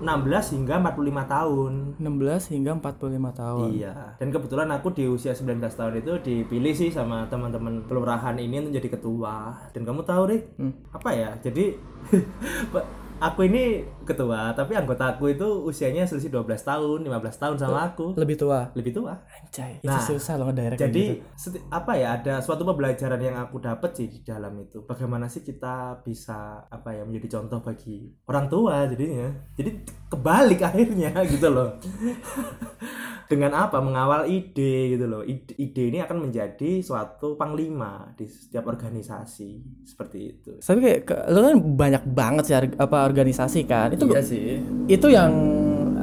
16 0.00 0.56
hingga 0.56 0.74
45 0.80 1.28
tahun. 1.28 1.72
16 2.00 2.52
hingga 2.52 2.72
45 2.80 3.30
tahun. 3.36 3.68
Iya. 3.76 3.94
Dan 4.16 4.28
kebetulan 4.32 4.68
aku 4.72 4.88
di 4.90 5.04
usia 5.04 5.36
19 5.36 5.60
tahun 5.60 5.94
itu 6.00 6.12
dipilih 6.18 6.72
sih 6.72 6.88
sama 6.88 7.28
teman-teman 7.28 7.84
kelurahan 7.84 8.34
ini 8.34 8.64
untuk 8.64 8.74
jadi 8.74 8.88
ketua. 8.90 9.52
Dan 9.70 9.84
kamu 9.84 10.00
tahu, 10.02 10.22
Rik, 10.26 10.42
Hmm. 10.56 10.72
apa 10.90 11.10
ya? 11.12 11.30
Jadi 11.38 11.76
aku 13.20 13.40
ini 13.44 13.84
ketua, 14.10 14.50
tapi 14.52 14.74
anggotaku 14.74 15.32
itu 15.32 15.48
usianya 15.64 16.04
selisih 16.04 16.34
12 16.34 16.66
tahun, 16.66 16.98
15 17.06 17.36
tahun 17.38 17.56
sama 17.56 17.94
aku. 17.94 18.18
Lebih 18.18 18.36
tua. 18.36 18.70
Lebih 18.74 18.92
tua. 18.92 19.14
Anjay, 19.30 19.78
Nah, 19.86 19.96
itu 19.98 20.14
susah 20.16 20.34
loh 20.36 20.50
kayak 20.50 20.76
Jadi 20.76 21.22
gitu. 21.22 21.58
apa 21.70 21.92
ya 21.96 22.18
ada 22.18 22.42
suatu 22.42 22.66
pembelajaran 22.66 23.20
yang 23.20 23.36
aku 23.38 23.62
dapat 23.62 23.90
sih 23.94 24.06
di 24.10 24.20
dalam 24.22 24.52
itu. 24.60 24.82
Bagaimana 24.84 25.26
sih 25.26 25.40
kita 25.40 26.02
bisa 26.04 26.66
apa 26.66 26.94
ya 26.94 27.02
menjadi 27.06 27.40
contoh 27.40 27.62
bagi 27.62 28.10
orang 28.28 28.46
tua 28.50 28.84
jadinya. 28.90 29.30
Jadi 29.56 29.70
kebalik 30.10 30.60
akhirnya 30.68 31.10
gitu 31.26 31.48
loh. 31.48 31.76
Dengan 33.30 33.54
apa 33.54 33.78
mengawal 33.78 34.26
ide 34.26 34.98
gitu 34.98 35.06
loh. 35.06 35.22
Ide, 35.22 35.54
ide 35.54 35.82
ini 35.86 36.02
akan 36.02 36.26
menjadi 36.26 36.82
suatu 36.82 37.38
panglima 37.38 38.10
di 38.18 38.26
setiap 38.26 38.66
organisasi 38.66 39.50
seperti 39.86 40.18
itu. 40.18 40.52
Tapi 40.58 40.78
kayak 40.82 41.30
lu 41.30 41.38
kan 41.38 41.54
banyak 41.78 42.02
banget 42.10 42.44
sih 42.50 42.54
apa 42.58 43.06
organisasi 43.06 43.70
kan. 43.70 43.94
Itu 43.94 43.99
Iya 44.08 44.22
sih. 44.24 44.62
itu 44.88 45.06
yang 45.12 45.32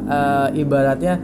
eh, 0.05 0.61
ibaratnya 0.61 1.17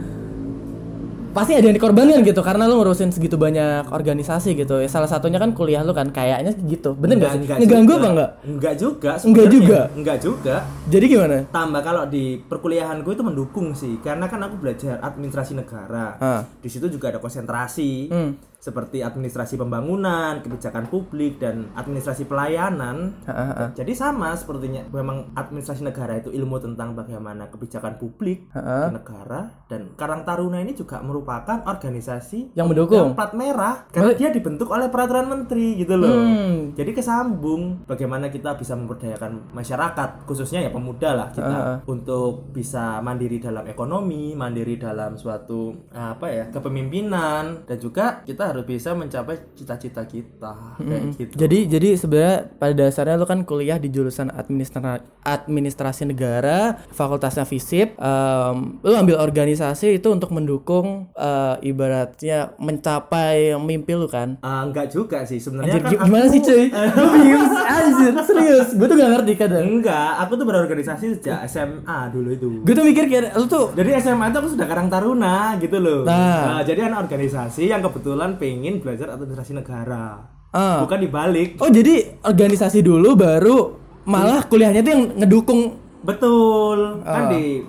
pasti 1.34 1.50
ada 1.58 1.66
yang 1.66 1.74
dikorbankan 1.74 2.22
gitu 2.22 2.40
karena 2.46 2.70
lu 2.70 2.78
ngurusin 2.78 3.10
segitu 3.10 3.34
banyak 3.34 3.90
organisasi 3.90 4.54
gitu. 4.54 4.78
Ya 4.78 4.86
salah 4.86 5.10
satunya 5.10 5.42
kan 5.42 5.50
kuliah 5.50 5.82
lu 5.82 5.90
kan 5.90 6.14
kayaknya 6.14 6.54
gitu. 6.70 6.94
Bener 6.94 7.18
gak 7.18 7.34
sih? 7.34 7.40
Ngeganggu 7.42 7.90
juga. 7.90 7.98
apa 7.98 8.08
enggak? 8.14 8.30
Enggak 8.46 8.74
juga. 8.78 9.12
Enggak 9.26 9.46
juga? 9.50 9.78
Enggak 9.98 10.18
juga. 10.22 10.56
Jadi 10.86 11.04
gimana? 11.10 11.36
Tambah 11.50 11.82
kalau 11.82 12.06
di 12.06 12.38
perkuliahanku 12.38 13.10
itu 13.10 13.22
mendukung 13.26 13.74
sih, 13.74 13.98
karena 13.98 14.30
kan 14.30 14.46
aku 14.46 14.62
belajar 14.62 15.02
administrasi 15.02 15.58
negara. 15.58 16.14
Ah. 16.22 16.40
Di 16.62 16.70
situ 16.70 16.86
juga 16.86 17.10
ada 17.10 17.18
konsentrasi. 17.18 18.14
Hmm. 18.14 18.53
Seperti 18.64 19.04
administrasi 19.04 19.60
pembangunan, 19.60 20.40
kebijakan 20.40 20.88
publik 20.88 21.36
dan 21.36 21.68
administrasi 21.76 22.24
pelayanan. 22.24 23.12
Heeh. 23.28 23.76
Jadi 23.76 23.92
sama 23.92 24.32
sepertinya 24.32 24.88
memang 24.88 25.36
administrasi 25.36 25.84
negara 25.84 26.16
itu 26.16 26.32
ilmu 26.32 26.56
tentang 26.64 26.96
bagaimana 26.96 27.52
kebijakan 27.52 28.00
publik 28.00 28.48
di 28.48 28.88
negara 28.88 29.52
dan 29.68 29.92
Karang 30.00 30.24
Taruna 30.24 30.64
ini 30.64 30.72
juga 30.72 31.04
merupakan 31.04 31.60
organisasi 31.68 32.56
Yang 32.56 32.66
mendukung. 32.72 33.12
pemegang 33.12 33.18
plat 33.18 33.32
merah 33.36 33.74
karena 33.92 34.16
dia 34.16 34.32
dibentuk 34.32 34.72
oleh 34.72 34.88
peraturan 34.88 35.28
menteri 35.28 35.76
gitu 35.76 36.00
loh. 36.00 36.24
Hmm. 36.24 36.72
Jadi 36.72 36.90
kesambung 36.96 37.84
bagaimana 37.84 38.32
kita 38.32 38.56
bisa 38.56 38.72
memberdayakan 38.72 39.52
masyarakat 39.52 40.24
khususnya 40.24 40.64
ya 40.64 40.70
pemuda 40.72 41.10
lah 41.12 41.28
kita 41.34 41.84
untuk 41.84 42.48
bisa 42.54 43.04
mandiri 43.04 43.42
dalam 43.42 43.68
ekonomi, 43.68 44.32
mandiri 44.32 44.80
dalam 44.80 45.20
suatu 45.20 45.74
apa 45.92 46.26
ya 46.32 46.44
kepemimpinan 46.48 47.66
dan 47.68 47.76
juga 47.76 48.24
kita 48.24 48.53
harus 48.54 48.64
bisa 48.64 48.94
mencapai 48.94 49.34
cita-cita 49.52 50.02
kita 50.04 50.78
kayak 50.78 51.02
gitu. 51.12 51.34
Jadi 51.34 51.58
jadi 51.66 51.88
sebenarnya 51.94 52.36
pada 52.54 52.74
dasarnya 52.76 53.16
lu 53.16 53.26
kan 53.26 53.42
kuliah 53.42 53.76
di 53.76 53.88
jurusan 53.88 54.30
administra 54.30 55.02
administrasi 55.20 56.06
negara, 56.06 56.58
fakultasnya 56.88 57.42
FISIP. 57.42 57.96
Em, 57.96 58.56
lu 58.78 58.94
ambil 58.94 59.18
organisasi 59.18 59.94
itu 59.94 60.08
untuk 60.08 60.30
mendukung 60.30 61.10
eh, 61.12 61.56
ibaratnya 61.64 62.54
mencapai 62.56 63.34
mimpi 63.56 63.92
lu 63.92 64.06
kan. 64.06 64.38
Ah, 64.38 64.62
enggak 64.62 64.88
juga 64.88 65.24
sih 65.24 65.36
sebenarnya 65.36 65.80
kan 65.80 65.90
gi- 65.90 66.00
gimana 66.00 66.24
aku- 66.24 66.32
sih 66.32 66.40
cuy? 66.40 66.64
Gue 66.94 67.08
bingung 67.12 67.44
anjir, 67.56 68.12
serius. 68.22 68.68
Gue 68.72 68.86
tuh 68.86 68.94
gak 68.94 69.10
ngerti 69.10 69.32
kadang. 69.34 69.64
Enggak, 69.66 70.10
aku 70.20 70.32
tuh 70.34 70.46
berorganisasi 70.46 71.04
sejak 71.14 71.42
SMA 71.46 71.98
dulu 72.08 72.28
itu. 72.30 72.48
Gue 72.62 72.72
tuh 72.72 72.84
mikir 72.84 73.04
kayak 73.06 73.34
lu 73.34 73.46
tuh 73.46 73.74
Jadi 73.74 73.90
SMA 73.98 74.30
itu 74.30 74.38
aku 74.38 74.50
sudah 74.50 74.66
Karang 74.66 74.86
Taruna 74.86 75.56
gitu 75.56 75.80
loh. 75.80 76.04
Nah. 76.04 76.54
Nah, 76.54 76.62
jadi 76.62 76.86
anak 76.86 77.08
organisasi 77.08 77.66
yang 77.66 77.80
kebetulan 77.80 78.36
pengen 78.44 78.84
belajar 78.84 79.16
administrasi 79.16 79.56
negara. 79.56 80.20
Ah. 80.52 80.84
Bukan 80.84 81.00
dibalik. 81.00 81.56
Oh 81.64 81.72
jadi 81.72 82.20
organisasi 82.20 82.84
dulu 82.84 83.16
baru 83.16 83.72
malah 84.04 84.44
kuliahnya 84.44 84.84
tuh 84.84 84.92
yang 84.92 85.04
ngedukung 85.24 85.80
Betul. 86.04 87.00
Kan 87.00 87.32
Ah, 87.32 87.32
di 87.32 87.64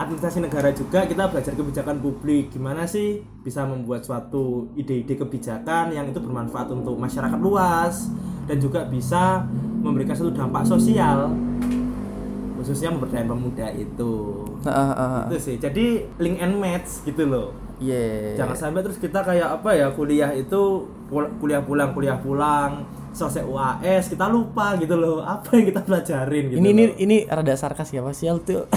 administrasi 0.00 0.40
negara 0.40 0.72
juga 0.72 1.04
kita 1.04 1.28
belajar 1.28 1.52
kebijakan 1.52 2.00
publik. 2.00 2.48
Gimana 2.48 2.88
sih 2.88 3.20
bisa 3.44 3.68
membuat 3.68 4.08
suatu 4.08 4.72
ide-ide 4.72 5.20
kebijakan 5.20 5.92
yang 5.92 6.08
itu 6.08 6.16
bermanfaat 6.16 6.72
untuk 6.72 6.96
masyarakat 6.96 7.36
luas 7.44 8.08
dan 8.48 8.56
juga 8.56 8.88
bisa 8.88 9.44
memberikan 9.84 10.16
suatu 10.16 10.32
dampak 10.32 10.64
sosial 10.64 11.28
khususnya 12.64 12.88
memberdayakan 12.96 13.28
pemuda 13.36 13.68
itu. 13.76 14.12
Ah, 14.64 14.72
ah, 14.72 14.92
ah. 14.96 15.22
Itu 15.28 15.36
sih. 15.36 15.56
Jadi 15.60 16.08
link 16.16 16.40
and 16.40 16.56
match 16.56 17.04
gitu 17.04 17.28
loh. 17.28 17.52
Yeah. 17.76 18.40
Jangan 18.40 18.56
sampai 18.56 18.80
terus 18.80 18.96
kita 18.96 19.20
kayak 19.20 19.60
apa 19.60 19.76
ya 19.76 19.92
kuliah 19.92 20.32
itu 20.32 20.88
pul- 21.12 21.28
kuliah 21.36 21.60
pulang 21.60 21.92
kuliah 21.92 22.16
pulang 22.16 22.88
selesai 23.12 23.44
UAS 23.46 24.10
kita 24.10 24.26
lupa 24.26 24.74
gitu 24.80 24.98
loh 24.98 25.22
apa 25.22 25.54
yang 25.54 25.70
kita 25.70 25.86
pelajarin 25.86 26.50
gitu. 26.50 26.58
ini 26.58 26.68
ini 26.74 26.84
loh. 26.90 26.94
ini 26.98 27.16
rada 27.30 27.54
sarkas 27.54 27.94
ya 27.94 28.02
Mas 28.02 28.18
Sial 28.18 28.42
tuh. 28.42 28.66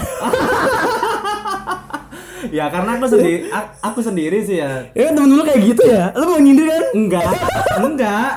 ya 2.58 2.70
karena 2.70 3.02
aku 3.02 3.06
sendiri 3.10 3.50
aku 3.82 4.00
sendiri 4.02 4.38
sih 4.46 4.62
ya 4.62 4.86
ya 4.94 5.10
temen 5.10 5.34
lu 5.34 5.42
kayak 5.42 5.62
gitu 5.74 5.84
ya. 5.88 6.12
Lu 6.14 6.26
mau 6.28 6.38
nyindir 6.38 6.68
kan? 6.70 6.84
enggak 6.94 7.32
enggak 7.82 8.34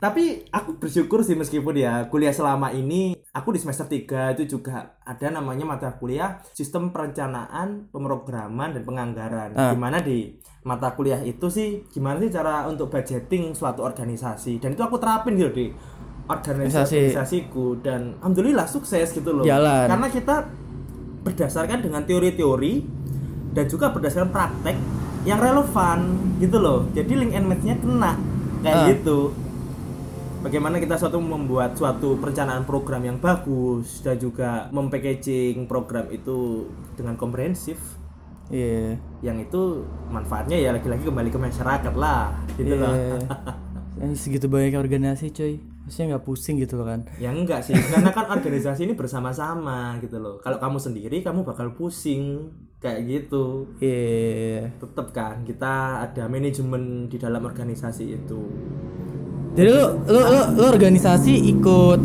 tapi 0.00 0.48
aku 0.48 0.80
bersyukur 0.80 1.20
sih 1.20 1.36
meskipun 1.36 1.76
ya 1.76 2.08
kuliah 2.08 2.32
selama 2.32 2.72
ini 2.72 3.12
aku 3.30 3.52
di 3.52 3.60
semester 3.60 3.84
3 3.84 4.32
itu 4.32 4.56
juga 4.56 4.96
ada 5.04 5.26
namanya 5.28 5.68
mata 5.68 5.92
kuliah 5.92 6.40
sistem 6.50 6.88
perencanaan 6.88 7.92
pemrograman 7.92 8.72
dan 8.72 8.82
penganggaran. 8.82 9.52
Ah. 9.52 9.76
gimana 9.76 10.00
di 10.00 10.40
mata 10.64 10.96
kuliah 10.96 11.20
itu 11.20 11.52
sih 11.52 11.84
gimana 11.92 12.16
sih 12.16 12.32
cara 12.32 12.64
untuk 12.64 12.88
budgeting 12.88 13.52
suatu 13.52 13.84
organisasi? 13.84 14.56
Dan 14.56 14.72
itu 14.72 14.80
aku 14.80 14.96
terapin 14.96 15.36
gitu 15.36 15.52
di 15.52 15.66
organisasi. 16.26 17.12
organisasiku. 17.12 17.84
Dan 17.84 18.16
alhamdulillah 18.18 18.64
sukses 18.64 19.12
gitu 19.12 19.36
loh. 19.36 19.44
Jalan. 19.44 19.84
karena 19.84 20.08
kita 20.08 20.36
berdasarkan 21.20 21.84
dengan 21.84 22.08
teori-teori 22.08 22.74
dan 23.52 23.68
juga 23.68 23.92
berdasarkan 23.92 24.32
praktek 24.32 24.76
yang 25.28 25.36
relevan 25.36 25.98
gitu 26.40 26.56
loh. 26.56 26.88
Jadi 26.96 27.12
link 27.20 27.36
and 27.36 27.44
match-nya 27.44 27.76
kena 27.76 28.16
kayak 28.64 28.76
Ah. 28.80 28.88
gitu 28.96 29.18
bagaimana 30.40 30.76
kita 30.76 30.96
suatu 30.96 31.18
membuat 31.18 31.76
suatu 31.76 32.16
perencanaan 32.16 32.64
program 32.64 33.02
yang 33.02 33.18
bagus 33.18 34.00
dan 34.00 34.16
juga 34.16 34.68
mempackaging 34.70 35.64
program 35.66 36.08
itu 36.08 36.66
dengan 36.94 37.14
komprehensif 37.14 37.76
Iya. 38.50 38.98
yang 39.22 39.38
itu 39.38 39.86
manfaatnya 40.10 40.58
ya 40.58 40.74
lagi-lagi 40.74 41.06
kembali 41.06 41.30
ke 41.30 41.38
masyarakat 41.38 41.94
lah 41.94 42.34
gitu 42.58 42.74
loh 42.74 42.90
Iya. 42.90 43.18
Yang 44.00 44.16
segitu 44.16 44.48
banyak 44.48 44.74
organisasi 44.74 45.28
cuy. 45.28 45.60
Maksudnya 45.84 46.16
nggak 46.16 46.24
pusing 46.24 46.56
gitu 46.56 46.80
loh 46.80 46.88
kan. 46.88 47.04
ya 47.20 47.28
enggak 47.30 47.60
sih 47.60 47.74
karena 47.76 48.08
kan 48.10 48.32
organisasi 48.32 48.88
ini 48.88 48.94
bersama-sama 48.96 49.98
gitu 50.00 50.16
loh 50.16 50.40
kalau 50.40 50.56
kamu 50.56 50.78
sendiri 50.78 51.20
kamu 51.20 51.44
bakal 51.44 51.70
pusing 51.76 52.48
kayak 52.80 53.04
gitu 53.06 53.68
Iya. 53.78 54.72
tetap 54.78 55.12
kan 55.12 55.44
kita 55.44 56.02
ada 56.02 56.26
manajemen 56.26 57.06
di 57.06 57.20
dalam 57.20 57.42
organisasi 57.44 58.18
itu 58.18 58.40
Jadi 59.50 59.68
lu 59.68 59.84
lu 60.06 60.20
lu, 60.20 60.40
lu 60.56 60.64
organisasi 60.64 61.32
ikut 61.50 62.00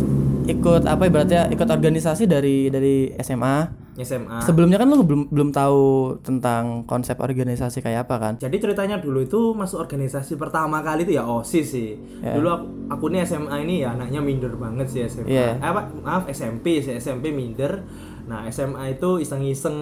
ikut 0.45 0.81
apa 0.83 1.03
ibaratnya 1.03 1.49
ikut 1.49 1.65
organisasi 1.65 2.25
dari 2.25 2.67
dari 2.67 2.95
SMA. 3.17 3.85
SMA 3.95 4.43
Sebelumnya 4.43 4.75
kan 4.75 4.91
lu 4.91 5.01
belum 5.01 5.31
belum 5.31 5.49
tahu 5.49 5.83
tentang 6.19 6.83
konsep 6.83 7.15
organisasi 7.15 7.79
kayak 7.79 8.03
apa 8.03 8.15
kan? 8.19 8.33
jadi 8.35 8.51
ceritanya 8.51 8.99
dulu 8.99 9.23
itu 9.23 9.55
masuk 9.55 9.79
organisasi 9.79 10.35
pertama 10.35 10.83
kali 10.83 11.07
itu 11.07 11.15
ya 11.15 11.23
OSIS 11.23 11.65
sih 11.65 11.95
Ya. 12.19 12.35
dulu 12.35 12.47
aku, 12.51 12.65
aku 12.91 13.05
nih 13.07 13.23
SMA 13.23 13.55
ini 13.63 13.87
ya 13.87 13.95
anaknya 13.95 14.19
minder 14.19 14.51
banget 14.53 14.91
sih 14.91 14.99
SMA 15.05 15.31
Iya. 15.31 15.47
Eh, 15.55 15.63
apa 15.63 15.95
maaf 16.03 16.27
SMP 16.27 16.83
sih 16.83 16.91
SMP 16.93 17.31
minder 17.31 17.87
nah 18.27 18.43
SMA 18.49 18.99
itu 18.99 19.15
iseng-iseng 19.17 19.77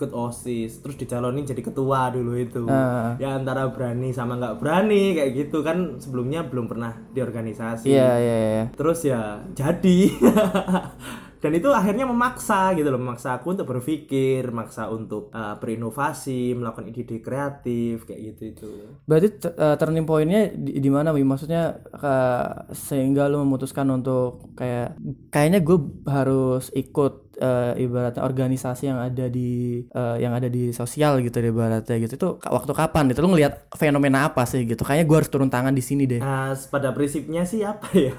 ikut 0.00 0.10
OSIS 0.10 0.80
terus 0.80 0.96
dicalonin 0.96 1.44
jadi 1.44 1.60
ketua 1.60 2.08
dulu 2.08 2.32
itu 2.34 2.64
Ah. 2.64 3.12
ya 3.14 3.36
antara 3.36 3.68
berani 3.68 4.10
sama 4.10 4.34
nggak 4.34 4.56
berani 4.56 5.12
kayak 5.12 5.36
gitu 5.36 5.60
kan 5.60 6.00
sebelumnya 6.00 6.40
belum 6.42 6.64
pernah 6.66 6.96
di 7.06 7.20
organisasi 7.20 7.84
Iya 7.86 8.10
iya 8.16 8.36
iya. 8.40 8.64
terus 8.72 9.04
ya 9.04 9.44
jadi 9.52 9.98
dan 11.40 11.56
itu 11.56 11.72
akhirnya 11.72 12.04
memaksa 12.04 12.76
gitu 12.76 12.92
loh 12.92 13.00
memaksa 13.00 13.40
aku 13.40 13.56
untuk 13.56 13.64
berpikir 13.64 14.44
memaksa 14.52 14.92
untuk 14.92 15.32
uh, 15.32 15.56
berinovasi 15.56 16.52
melakukan 16.52 16.92
ide-ide 16.92 17.24
kreatif 17.24 18.04
kayak 18.04 18.20
gitu 18.36 18.42
itu. 18.52 18.72
Berarti 19.08 19.28
eh, 19.48 19.76
turning 19.80 20.04
pointnya 20.04 20.52
di, 20.52 20.76
di 20.76 20.90
mana 20.92 21.16
Wi? 21.16 21.24
Maksudnya 21.24 21.80
ke- 21.80 22.76
sehingga 22.76 23.26
lu 23.32 23.40
memutuskan 23.40 23.88
untuk 23.88 24.52
kayak 24.52 25.00
kayaknya 25.32 25.64
gue 25.64 25.78
harus 26.04 26.68
ikut 26.76 27.40
eh, 27.40 27.72
ibaratnya 27.88 28.20
organisasi 28.20 28.92
yang 28.92 29.00
ada 29.00 29.32
di 29.32 29.80
eh, 29.88 30.16
yang 30.20 30.36
ada 30.36 30.52
di 30.52 30.76
sosial 30.76 31.24
gitu 31.24 31.40
deh 31.40 31.48
ibaratnya 31.48 31.96
gitu. 32.04 32.14
Itu 32.20 32.28
waktu 32.44 32.72
kapan 32.76 33.16
itu 33.16 33.24
lu 33.24 33.32
ngelihat 33.32 33.72
fenomena 33.80 34.28
apa 34.28 34.44
sih 34.44 34.68
gitu? 34.68 34.84
Kayaknya 34.84 35.06
gue 35.08 35.16
harus 35.16 35.30
turun 35.32 35.48
tangan 35.48 35.72
di 35.72 35.80
sini 35.80 36.04
deh. 36.04 36.20
Nah 36.20 36.52
pada 36.68 36.92
prinsipnya 36.92 37.48
sih 37.48 37.64
apa 37.64 37.88
ya 37.96 38.16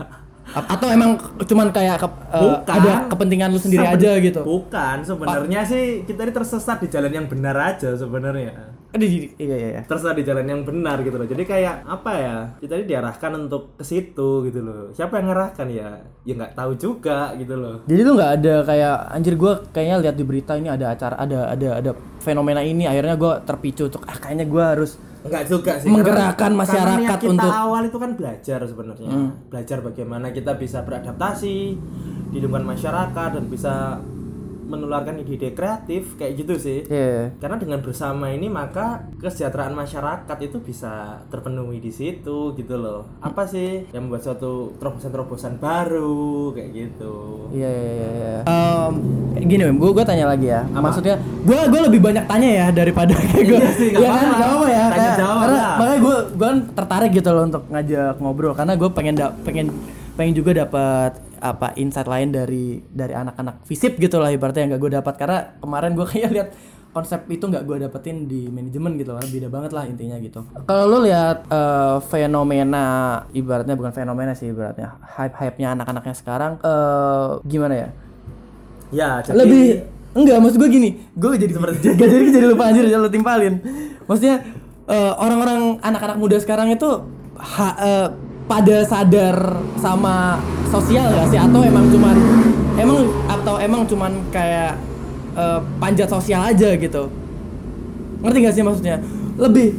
A- 0.51 0.67
atau 0.75 0.87
emang 0.89 1.15
cuman 1.37 1.71
kayak 1.71 1.95
ke- 1.95 2.11
eh, 2.27 2.41
Bukan. 2.43 2.73
ada 2.75 2.91
kepentingan 3.07 3.49
lu 3.49 3.59
sendiri 3.59 3.85
Seben- 3.85 3.95
aja 3.95 4.11
gitu? 4.19 4.41
Bukan. 4.41 4.97
Sebenarnya 5.01 5.61
sih 5.63 6.03
kita 6.03 6.25
ini 6.25 6.33
tersesat 6.33 6.77
di 6.79 6.87
jalan 6.87 7.11
yang 7.11 7.25
benar 7.25 7.55
aja 7.55 7.95
sebenarnya. 7.95 8.75
Aduh, 8.91 9.07
iya 9.07 9.31
iya 9.39 9.55
iya. 9.71 9.81
Tersesat 9.87 10.19
di 10.19 10.27
jalan 10.27 10.43
yang 10.43 10.61
benar 10.61 10.99
gitu 10.99 11.15
loh. 11.15 11.23
Jadi 11.23 11.47
kayak 11.47 11.87
apa 11.87 12.11
ya 12.11 12.35
kita 12.59 12.73
ini 12.75 12.85
diarahkan 12.85 13.31
untuk 13.39 13.79
ke 13.79 13.87
situ 13.87 14.43
gitu 14.43 14.59
loh. 14.59 14.91
Siapa 14.91 15.15
yang 15.15 15.31
ngerahkan 15.31 15.67
ya? 15.71 15.89
Ya 16.27 16.33
nggak 16.35 16.59
tahu 16.59 16.75
juga 16.75 17.31
gitu 17.39 17.55
loh. 17.55 17.87
Jadi 17.87 18.01
tuh 18.03 18.13
nggak 18.19 18.31
ada 18.35 18.55
kayak 18.67 18.95
anjir 19.15 19.33
gue 19.39 19.53
kayaknya 19.71 19.97
lihat 20.03 20.15
di 20.19 20.25
berita 20.27 20.59
ini 20.59 20.67
ada 20.67 20.91
acara 20.91 21.15
ada 21.15 21.39
ada 21.47 21.69
ada 21.79 21.91
fenomena 22.19 22.59
ini 22.59 22.83
akhirnya 22.83 23.15
gue 23.15 23.33
terpicu 23.47 23.87
untuk 23.87 24.03
ah 24.03 24.19
kayaknya 24.19 24.43
gue 24.43 24.63
harus 24.63 24.99
Enggak 25.21 25.43
juga 25.45 25.77
sih. 25.77 25.85
Menggerakkan 25.87 26.33
Karena- 26.49 26.59
masyarakat 26.59 26.97
karena 26.97 27.19
kita 27.19 27.29
untuk- 27.29 27.53
Hmm. 27.53 27.63
awal 27.63 27.81
itu 27.85 27.97
kan 27.97 28.11
belajar 28.15 28.59
sebenarnya. 28.65 29.11
Belajar 29.47 29.77
bagaimana 29.79 30.27
kita 30.31 30.51
bisa 30.55 30.81
beradaptasi 30.81 31.57
di 32.27 32.37
lingkungan 32.37 32.65
masyarakat 32.67 33.29
dan 33.31 33.45
bisa 33.45 34.01
menularkan 34.71 35.19
ide-ide 35.19 35.51
kreatif 35.51 36.15
kayak 36.15 36.33
gitu 36.37 36.55
sih 36.55 36.79
Iya. 36.83 37.35
karena 37.37 37.57
dengan 37.57 37.79
bersama 37.79 38.27
ini 38.27 38.47
maka 38.47 38.87
kesejahteraan 39.17 39.73
masyarakat 39.73 40.37
itu 40.41 40.57
bisa 40.57 40.91
terpenuhi 41.27 41.77
di 41.77 41.91
situ 41.91 42.53
gitu 42.53 42.75
loh 42.75 43.03
apa 43.19 43.43
sih 43.43 43.83
yang 43.89 44.07
membuat 44.07 44.23
suatu 44.23 44.51
terobosan-terobosan 44.77 45.57
baru 45.57 46.23
kayak 46.51 46.69
gitu 46.71 47.15
Iya 47.51 47.67
iya 47.67 47.91
iya. 47.91 48.09
iya. 48.13 48.35
Gini 49.41 49.63
gue 49.67 49.91
gue 49.91 50.05
tanya 50.05 50.25
lagi 50.27 50.47
ya. 50.47 50.61
Maksudnya 50.65 51.15
gue 51.41 51.59
gue 51.65 51.81
lebih 51.81 51.99
banyak 51.99 52.23
tanya 52.23 52.49
ya 52.49 52.65
daripada 52.69 53.11
kayak 53.21 53.43
gue. 53.43 53.57
Iya 53.57 53.69
sih, 53.73 53.89
kan, 53.91 53.99
apa-apa. 54.01 54.31
nggak 54.31 54.49
apa 54.49 54.67
ya. 54.67 54.83
Tanya 54.83 54.91
Kayak- 54.93 55.17
jawab 55.17 55.37
karena 55.37 55.57
lah. 55.57 55.75
makanya 55.75 55.99
gue 55.99 56.15
gue 56.31 56.47
kan 56.47 56.57
tertarik 56.71 57.11
gitu 57.11 57.29
loh 57.29 57.43
untuk 57.43 57.63
ngajak 57.67 58.13
ngobrol 58.17 58.53
karena 58.53 58.73
gue 58.73 58.89
pengen 58.89 59.15
da- 59.15 59.35
pengen 59.37 59.67
pengen 60.13 60.33
juga 60.33 60.51
dapat 60.57 61.11
apa 61.41 61.73
insight 61.75 62.05
lain 62.05 62.29
dari 62.29 62.79
dari 62.87 63.17
anak-anak 63.17 63.65
visip 63.65 63.97
gitu 63.97 64.21
lah 64.21 64.29
ibaratnya 64.29 64.69
yang 64.69 64.71
gak 64.77 64.81
gue 64.85 64.91
dapat. 65.01 65.13
Karena 65.17 65.39
kemarin 65.57 65.91
gue 65.97 66.05
kayak 66.13 66.31
lihat 66.31 66.49
konsep 66.91 67.23
itu 67.31 67.47
nggak 67.47 67.63
gue 67.63 67.87
dapetin 67.87 68.27
di 68.27 68.51
manajemen 68.51 68.99
gitu 68.99 69.15
lah 69.15 69.23
beda 69.23 69.47
banget 69.47 69.71
lah 69.71 69.83
intinya 69.87 70.19
gitu. 70.19 70.43
Kalau 70.67 70.85
lo 70.91 70.97
lihat 71.07 71.47
eh, 71.47 71.97
fenomena 72.11 72.85
ibaratnya 73.31 73.79
bukan 73.79 73.95
fenomena 73.95 74.35
sih 74.35 74.51
ibaratnya 74.51 74.99
hype 75.17 75.35
hype 75.39 75.57
nya 75.57 75.71
anak-anaknya 75.73 76.15
sekarang 76.15 76.59
eh 76.59 77.29
gimana 77.47 77.73
ya? 77.75 77.89
Ya 78.91 79.09
jadi 79.23 79.35
lebih 79.39 79.63
enggak 80.11 80.37
maksud 80.43 80.59
gue 80.59 80.69
gini 80.69 80.89
gue 81.15 81.31
jadi 81.39 81.51
gak 81.55 81.79
jadi 82.11 82.25
jadi 82.27 82.45
lupa 82.51 82.67
anjir 82.67 82.85
lo 82.91 83.07
timpalin. 83.07 83.63
Maksudnya 84.05 84.43
eh, 84.91 85.13
orang-orang 85.15 85.79
anak-anak 85.79 86.17
muda 86.19 86.37
sekarang 86.43 86.75
itu 86.75 87.07
ha- 87.39 87.77
eh, 87.79 88.07
pada 88.45 88.83
sadar 88.85 89.61
sama 89.77 90.39
sosial 90.69 91.11
gak 91.11 91.27
sih? 91.33 91.39
Atau 91.39 91.61
emang 91.65 91.85
cuman 91.89 92.15
emang 92.77 92.99
atau 93.27 93.55
emang 93.59 93.81
cuman 93.85 94.11
kayak 94.29 94.77
eh, 95.35 95.59
panjat 95.77 96.09
sosial 96.09 96.41
aja 96.45 96.75
gitu? 96.77 97.09
Ngerti 98.21 98.37
gak 98.45 98.55
sih 98.55 98.63
maksudnya? 98.63 98.97
Lebih 99.39 99.73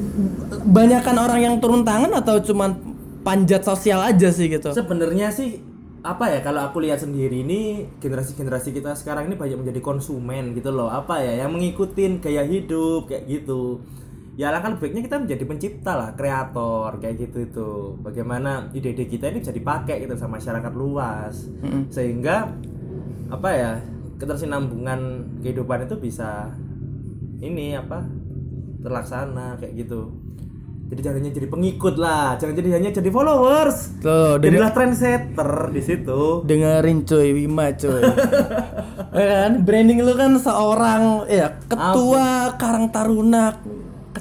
banyakan 0.67 1.17
orang 1.23 1.41
yang 1.41 1.55
turun 1.63 1.87
tangan 1.87 2.11
atau 2.19 2.41
cuman 2.43 2.75
panjat 3.23 3.63
sosial 3.63 4.03
aja 4.03 4.29
sih 4.35 4.51
gitu? 4.51 4.75
Sebenarnya 4.75 5.31
sih 5.31 5.63
apa 6.03 6.35
ya 6.35 6.43
kalau 6.43 6.67
aku 6.67 6.83
lihat 6.83 6.99
sendiri 6.99 7.47
ini 7.47 7.87
generasi-generasi 8.03 8.75
kita 8.75 8.99
sekarang 8.99 9.31
ini 9.31 9.39
banyak 9.39 9.63
menjadi 9.63 9.79
konsumen 9.79 10.51
gitu 10.59 10.75
loh. 10.75 10.91
Apa 10.91 11.23
ya 11.23 11.47
yang 11.47 11.55
mengikutin 11.55 12.19
gaya 12.19 12.43
hidup 12.43 13.07
kayak 13.07 13.31
gitu 13.31 13.79
ya 14.33 14.49
alangkah 14.49 14.81
baiknya 14.81 15.05
kita 15.05 15.17
menjadi 15.21 15.45
pencipta 15.45 15.93
lah 15.93 16.11
kreator 16.17 16.97
kayak 17.01 17.29
gitu 17.29 17.39
itu. 17.45 17.71
Bagaimana 18.01 18.73
ide-ide 18.73 19.05
kita 19.05 19.29
ini 19.29 19.45
bisa 19.45 19.53
dipakai 19.53 20.01
gitu 20.01 20.17
sama 20.17 20.41
masyarakat 20.41 20.73
luas. 20.73 21.49
Sehingga 21.93 22.49
apa 23.33 23.49
ya 23.53 23.73
ketersinambungan 24.21 25.01
kehidupan 25.43 25.89
itu 25.89 25.97
bisa 25.99 26.53
ini 27.43 27.77
apa 27.77 28.07
terlaksana 28.81 29.61
kayak 29.61 29.85
gitu. 29.85 30.15
Jadi 30.93 31.01
jangan 31.09 31.25
jadi 31.25 31.49
pengikut 31.49 31.97
lah 31.97 32.37
jangan 32.37 32.53
jadi 32.53 32.69
hanya 32.77 32.91
jadi 32.93 33.09
followers. 33.09 33.97
Tuh 34.05 34.37
jadilah 34.37 34.77
trendsetter 34.77 35.73
di 35.73 35.81
situ. 35.81 36.45
Dengerin 36.45 37.09
cuy 37.09 37.29
Wima 37.33 37.73
cuy. 37.73 38.03
Ya 39.13 39.45
kan? 39.45 39.69
Branding 39.69 40.09
lu 40.09 40.17
kan 40.17 40.41
seorang 40.41 41.29
ya 41.29 41.61
ketua 41.69 42.57
Karang 42.57 42.89
Taruna 42.89 43.61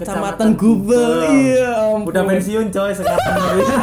Kecamatan 0.02 0.48
Gubeng. 0.58 1.30
Iya 1.30 1.72
ampun. 1.94 2.10
udah 2.10 2.24
pensiun 2.26 2.68
coy 2.74 2.92
sekarang. 2.98 3.22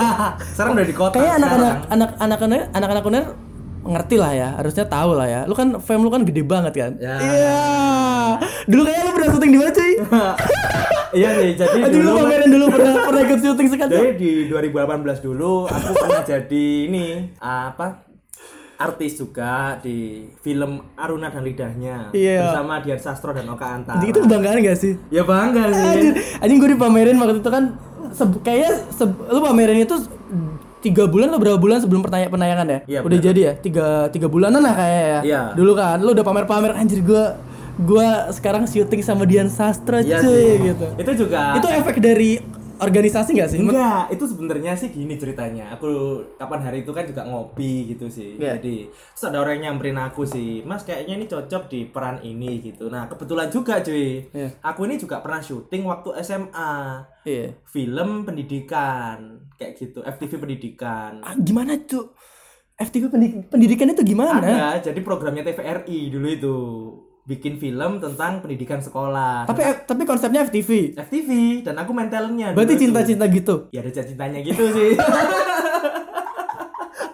Sekarang 0.54 0.72
udah 0.74 0.86
di 0.86 0.94
kota 0.94 1.16
kayak 1.22 1.34
anak-anak 1.38 1.74
anak-anak 2.18 2.62
anak-anak 2.74 3.04
uner 3.06 3.24
ngerti 3.86 4.16
lah 4.18 4.32
ya. 4.34 4.48
Harusnya 4.58 4.84
tahu 4.90 5.10
lah 5.14 5.28
ya. 5.30 5.40
Lu 5.46 5.54
kan 5.54 5.78
fame 5.78 6.02
lu 6.02 6.10
kan 6.10 6.22
gede 6.26 6.42
banget 6.42 6.72
kan? 6.74 6.92
Ya. 6.98 7.14
iya. 7.22 7.62
Dulu 8.66 8.82
kayak 8.82 9.00
lu 9.06 9.10
pernah 9.14 9.28
syuting 9.32 9.50
di 9.54 9.58
mana 9.58 9.70
cuy? 9.70 9.92
Iya 11.08 11.40
nih 11.40 11.56
jadi 11.56 11.88
Aduh 11.88 12.04
lu 12.04 12.04
dulu 12.04 12.10
pamerin 12.20 12.48
dulu 12.52 12.64
pernah 12.68 12.92
pernah 13.00 13.22
ikut 13.24 13.40
syuting 13.40 13.68
sekali. 13.72 13.92
Jadi 13.96 14.12
di 14.20 14.30
2018 14.52 15.24
dulu 15.24 15.64
aku 15.64 15.90
pernah 15.96 16.20
jadi 16.20 16.66
ini 16.84 17.06
apa 17.40 18.07
artis 18.78 19.18
juga 19.18 19.76
di 19.76 19.98
film 20.38 20.78
Aruna 20.94 21.28
dan 21.28 21.42
Lidahnya 21.42 22.10
Iya. 22.10 22.46
bersama 22.46 22.78
Dian 22.78 22.96
Sastro 22.96 23.30
dan 23.30 23.44
Oka 23.46 23.66
Antara 23.68 23.98
itu 24.00 24.14
kebanggaan 24.16 24.58
gak 24.60 24.78
sih 24.78 24.94
ya 25.08 25.22
bangga 25.22 25.66
sih 25.68 25.82
Anjir, 25.84 26.14
anjing 26.38 26.58
gue 26.58 26.70
dipamerin 26.72 27.16
waktu 27.16 27.38
itu 27.38 27.50
kan 27.50 27.74
kayaknya 28.38 28.70
seb- 28.88 29.18
lu 29.20 29.40
pamerin 29.40 29.82
itu 29.82 29.98
tiga 30.78 31.04
bulan 31.04 31.26
atau 31.28 31.38
berapa 31.38 31.58
bulan 31.58 31.78
sebelum 31.78 32.00
pertanya 32.00 32.30
penayangan 32.30 32.66
ya? 32.66 32.78
Iya, 32.86 32.98
udah 33.00 33.10
bener. 33.12 33.26
jadi 33.26 33.40
ya 33.42 33.52
tiga 33.58 33.86
tiga 34.08 34.26
bulanan 34.26 34.62
lah 34.62 34.72
kayak 34.72 35.02
ya. 35.02 35.20
Iya. 35.24 35.42
Dulu 35.52 35.72
kan 35.74 35.98
lu 35.98 36.14
udah 36.14 36.22
pamer-pamer 36.22 36.70
anjir 36.72 37.02
gue 37.02 37.24
gue 37.78 38.06
sekarang 38.32 38.62
syuting 38.64 39.02
sama 39.02 39.22
Dian 39.22 39.46
Sastra 39.48 39.98
Iya 39.98 40.18
cuy 40.18 40.30
sih. 40.32 40.50
gitu. 40.64 40.86
itu 40.96 41.12
juga 41.18 41.54
Itu 41.54 41.66
efek 41.68 41.98
dari 41.98 42.38
organisasi 42.78 43.30
gak 43.34 43.50
sih? 43.50 43.58
Enggak, 43.58 44.08
itu 44.08 44.24
sebenarnya 44.24 44.72
sih 44.74 44.88
gini 44.88 45.14
ceritanya. 45.14 45.74
Aku 45.74 45.86
kapan 46.34 46.60
hari 46.62 46.78
itu 46.80 46.90
kan 46.90 47.04
juga 47.04 47.22
ngopi 47.22 47.90
gitu 47.90 48.06
sih. 48.06 48.34
Iya. 48.34 48.56
Jadi 48.56 48.86
terus 48.88 49.24
ada 49.24 49.38
orang 49.38 49.58
yang 49.58 49.74
nyamperin 49.74 49.98
aku 49.98 50.22
sih, 50.22 50.62
Mas 50.62 50.82
kayaknya 50.82 51.14
ini 51.14 51.26
cocok 51.26 51.62
di 51.66 51.80
peran 51.84 52.18
ini 52.20 52.58
gitu. 52.60 52.86
Nah 52.86 53.06
kebetulan 53.06 53.48
juga 53.48 53.78
cuy, 53.78 54.26
Iya. 54.28 54.48
aku 54.60 54.80
ini 54.84 54.96
juga 54.96 55.18
pernah 55.18 55.38
syuting 55.38 55.82
waktu 55.84 56.08
SMA 56.20 56.72
Iya. 57.22 57.58
film 57.64 58.22
pendidikan 58.22 59.18
kayak 59.54 59.74
gitu, 59.76 60.00
FTV 60.00 60.32
pendidikan. 60.38 61.18
Ah, 61.20 61.34
gimana 61.34 61.74
tuh? 61.80 62.14
FTV 62.78 63.10
pendi- 63.10 63.42
pendidikan 63.44 63.90
itu 63.90 64.06
gimana? 64.06 64.38
Ada, 64.38 64.94
jadi 64.94 65.00
programnya 65.02 65.42
TVRI 65.42 66.08
dulu 66.08 66.28
itu 66.30 66.56
bikin 67.28 67.60
film 67.60 68.00
tentang 68.00 68.40
pendidikan 68.40 68.80
sekolah. 68.80 69.44
Tapi 69.44 69.84
tapi 69.84 70.02
konsepnya 70.08 70.48
FTV. 70.48 70.96
FTV 70.96 71.60
dan 71.60 71.76
aku 71.76 71.92
main 71.92 72.08
talentnya. 72.08 72.56
Berarti 72.56 72.80
itu. 72.80 72.88
cinta-cinta 72.88 73.28
gitu. 73.28 73.68
Ya 73.68 73.84
ada 73.84 73.92
cintanya 73.92 74.40
gitu 74.40 74.64
sih. 74.72 74.96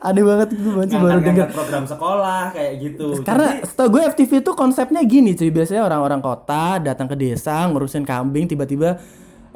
Aneh 0.04 0.20
banget 0.20 0.52
gue 0.52 0.68
baru 0.68 0.84
denger. 0.84 1.48
ngangkat 1.48 1.50
program 1.56 1.84
sekolah 1.88 2.52
kayak 2.52 2.72
gitu. 2.76 3.24
Karena 3.24 3.58
setahu 3.64 3.88
gue 3.98 4.02
FTV 4.12 4.30
itu 4.44 4.52
konsepnya 4.52 5.00
gini 5.00 5.32
cuy 5.32 5.48
Biasanya 5.48 5.80
orang-orang 5.80 6.20
kota 6.20 6.76
datang 6.76 7.08
ke 7.08 7.16
desa 7.16 7.64
ngurusin 7.72 8.04
kambing 8.04 8.44
Tiba-tiba 8.44 9.00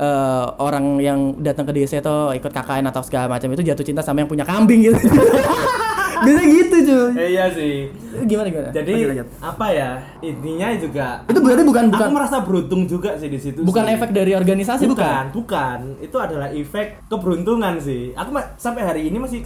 eh, 0.01 0.47
orang 0.57 1.05
yang 1.05 1.37
datang 1.37 1.69
ke 1.69 1.77
desa 1.77 2.01
itu 2.01 2.17
ikut 2.41 2.49
KKN 2.49 2.89
atau 2.89 3.05
segala 3.05 3.29
macam 3.29 3.53
itu 3.53 3.61
jatuh 3.61 3.85
cinta 3.85 4.01
sama 4.01 4.25
yang 4.25 4.31
punya 4.33 4.49
kambing 4.49 4.89
gitu 4.89 4.97
Biasanya 6.21 6.49
gitu 6.49 6.77
cuy 6.85 7.07
Eh, 7.15 7.29
iya 7.31 7.45
sih. 7.49 7.75
Gimana 8.21 8.49
gimana? 8.49 8.71
Jadi 8.71 8.93
Lanjut, 8.93 9.09
lanjut. 9.11 9.29
apa 9.39 9.67
ya? 9.69 9.91
Intinya 10.21 10.69
juga 10.75 11.07
Itu 11.25 11.39
berarti 11.39 11.63
bukan 11.63 11.85
bukan 11.89 12.07
aku 12.07 12.15
merasa 12.15 12.37
beruntung 12.41 12.83
juga 12.85 13.11
sih 13.15 13.27
di 13.27 13.39
situ. 13.39 13.61
bukan 13.61 13.85
sih. 13.85 13.95
efek 13.95 14.11
dari 14.11 14.33
organisasi 14.33 14.85
bukan? 14.85 14.99
bukan, 14.99 15.25
bukan. 15.33 15.79
Itu 16.01 16.17
adalah 16.17 16.49
efek 16.51 17.07
keberuntungan 17.07 17.79
sih. 17.79 18.11
Aku 18.13 18.29
sampai 18.57 18.83
hari 18.83 19.03
ini 19.07 19.19
masih 19.19 19.43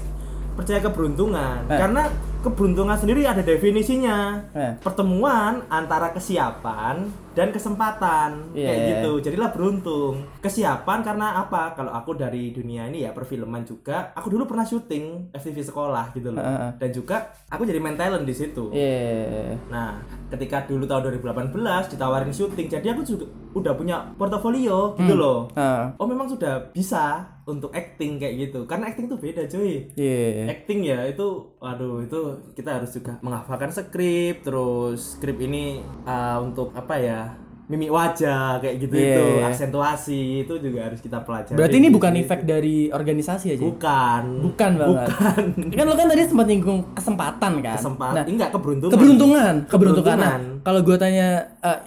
percaya 0.52 0.80
keberuntungan 0.80 1.64
Eh. 1.66 1.78
karena 1.78 2.02
keberuntungan 2.42 2.94
sendiri 2.94 3.22
ada 3.22 3.40
definisinya. 3.40 4.42
Eh. 4.50 4.72
Pertemuan 4.78 5.62
antara 5.66 6.10
kesiapan 6.10 7.06
dan 7.32 7.48
kesempatan 7.48 8.52
kayak 8.52 8.60
Iya. 8.76 8.88
gitu. 8.92 9.12
Jadilah 9.22 9.48
beruntung. 9.48 10.26
Kesiapan 10.38 11.00
karena 11.00 11.40
apa? 11.40 11.72
Kalau 11.72 11.88
aku 11.88 12.12
dari 12.12 12.50
dunia 12.50 12.84
ini 12.84 13.02
ya 13.02 13.10
perfilman 13.10 13.62
juga, 13.62 14.12
aku 14.12 14.28
dulu 14.28 14.44
pernah 14.44 14.62
syuting 14.62 15.32
FTV 15.32 15.62
sekolah 15.64 16.12
gitu 16.12 16.28
loh. 16.28 16.42
Heeh. 16.42 16.70
Dan 16.76 16.90
juga 16.90 17.16
aku 17.46 17.62
jadi 17.62 17.78
main 17.78 17.96
talent 17.96 18.26
di 18.26 18.34
situ. 18.34 18.68
Iya 18.68 19.54
Nah, 19.68 20.02
ketika 20.28 20.66
dulu 20.66 20.84
tahun 20.84 21.14
2018 21.14 21.88
ditawarin 21.88 22.34
syuting, 22.34 22.66
jadi 22.68 22.92
aku 22.92 23.02
juga 23.02 23.24
udah 23.52 23.72
punya 23.72 23.96
portofolio 24.16 24.96
gitu 24.96 25.14
loh. 25.14 25.48
Ah, 25.54 25.92
Oh, 25.96 26.08
memang 26.08 26.26
sudah 26.26 26.72
bisa 26.72 27.20
untuk 27.44 27.68
acting 27.70 28.16
kayak 28.16 28.48
gitu. 28.48 28.64
Karena 28.64 28.88
acting 28.88 29.06
tuh 29.06 29.16
beda, 29.16 29.44
cuy. 29.46 29.86
Iya 29.92 30.48
Acting 30.48 30.80
ya 30.82 31.04
itu 31.04 31.26
waduh 31.58 32.00
itu 32.00 32.31
kita 32.52 32.80
harus 32.80 32.90
juga 32.92 33.18
menghafalkan 33.20 33.70
skrip, 33.70 34.42
terus 34.42 35.16
skrip 35.16 35.38
ini 35.40 35.80
uh, 36.04 36.38
untuk 36.40 36.72
apa 36.72 36.96
ya? 36.96 37.22
mimik 37.70 37.88
wajah 37.88 38.60
kayak 38.60 38.74
gitu 38.84 38.94
Iya, 39.00 39.16
itu, 39.16 39.24
iya. 39.24 39.44
aksentuasi 39.48 40.20
itu 40.44 40.54
juga 40.60 40.92
harus 40.92 41.00
kita 41.00 41.24
pelajari. 41.24 41.56
Berarti 41.56 41.76
ini 41.80 41.88
gitu. 41.88 41.96
bukan 41.96 42.12
efek 42.20 42.40
dari 42.44 42.76
organisasi 42.92 43.56
aja? 43.56 43.64
bukan. 43.64 44.22
Bukan 44.44 44.70
banget 44.76 45.08
Bukan. 45.08 45.42
Kan 45.78 45.84
lo 45.88 45.94
kan 45.96 46.06
tadi 46.12 46.22
sempat 46.28 46.46
nyinggung 46.52 46.80
kesempatan 46.92 47.52
kan? 47.64 47.76
Kesempatan. 47.80 48.14
Nah, 48.20 48.24
enggak 48.28 48.50
keberuntungan. 48.52 48.92
keberuntungan 48.92 49.54
keberuntungan 49.64 50.16
nah, 50.20 50.36
Keberuntungan. 50.36 50.60
kalau 50.60 50.80
gue 50.84 50.96
tanya 51.00 51.28
eh, 51.64 51.78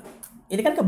ini 0.48 0.62
kan 0.62 0.74
ke, 0.74 0.84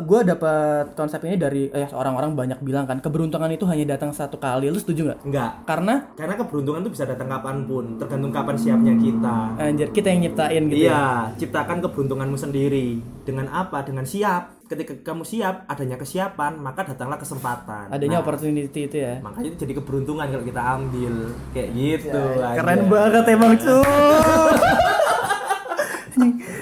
gue 0.00 0.20
dapat 0.24 0.94
konsep 0.94 1.18
ini 1.20 1.34
dari 1.34 1.66
eh, 1.66 1.90
orang-orang 1.90 2.32
banyak 2.32 2.58
bilang 2.60 2.86
kan 2.86 2.98
keberuntungan 2.98 3.50
itu 3.50 3.66
hanya 3.66 3.92
datang 3.92 4.10
satu 4.10 4.36
kali 4.36 4.66
lu 4.66 4.76
setuju 4.76 5.10
nggak 5.10 5.18
Enggak. 5.22 5.50
karena 5.64 5.94
Karena 6.14 6.34
keberuntungan 6.36 6.80
itu 6.80 6.90
bisa 6.92 7.04
datang 7.04 7.26
kapan 7.26 7.66
pun, 7.66 7.84
tergantung 7.96 8.30
kapan 8.30 8.54
siapnya 8.54 8.94
kita. 8.94 9.36
anjir 9.58 9.90
kita 9.90 10.06
yang 10.06 10.20
nyiptain 10.22 10.62
gitu 10.66 10.84
ya 10.84 10.90
Iya, 10.92 11.04
ciptakan 11.36 11.82
keberuntunganmu 11.82 12.38
sendiri. 12.38 12.86
Dengan 13.22 13.46
apa? 13.48 13.82
Dengan 13.82 14.04
siap. 14.04 14.54
Ketika 14.66 14.98
kamu 15.04 15.22
siap, 15.22 15.62
adanya 15.66 15.94
kesiapan, 15.94 16.54
maka 16.56 16.82
datanglah 16.82 17.14
kesempatan. 17.16 17.86
adanya 17.86 18.18
Nah, 18.18 18.22
opportunity 18.22 18.80
itu 18.82 18.96
ya 18.96 19.18
Makanya 19.18 19.46
itu 19.48 19.58
jadi 19.60 19.72
keberuntungan 19.76 20.26
kalau 20.28 20.42
kita 20.42 20.62
ambil 20.74 21.14
kayak 21.50 21.70
gitu. 21.72 22.22
aja. 22.36 22.54
keren 22.54 22.82
banget 22.86 23.24
emang 23.28 23.54
cuy 23.54 23.82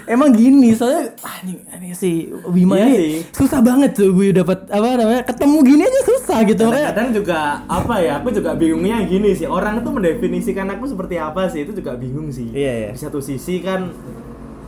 emang 0.07 0.31
gini 0.31 0.73
soalnya 0.73 1.12
ah, 1.21 1.37
ini, 1.40 1.61
si 1.93 2.29
Bima 2.49 2.77
Iya 2.77 2.87
ini 2.87 2.97
sih. 2.97 3.14
susah 3.33 3.61
banget 3.61 3.95
tuh 3.95 4.11
gue 4.11 4.31
dapat 4.31 4.69
apa 4.69 4.87
namanya 4.95 5.23
ketemu 5.25 5.57
gini 5.62 5.83
aja 5.83 6.01
susah 6.05 6.38
gitu 6.43 6.62
makanya 6.64 6.88
kadang 6.93 7.09
juga 7.11 7.38
apa 7.64 7.95
ya 7.99 8.12
aku 8.19 8.29
juga 8.31 8.51
bingungnya 8.53 9.03
gini 9.05 9.31
sih 9.33 9.47
orang 9.47 9.81
itu 9.81 9.88
mendefinisikan 9.88 10.67
aku 10.69 10.85
seperti 10.87 11.17
apa 11.17 11.49
sih 11.49 11.62
itu 11.62 11.73
juga 11.73 11.95
bingung 11.95 12.29
sih 12.29 12.51
Iya, 12.51 12.73
iya. 12.79 12.90
di 12.93 12.99
satu 12.99 13.19
sisi 13.19 13.59
kan 13.59 13.88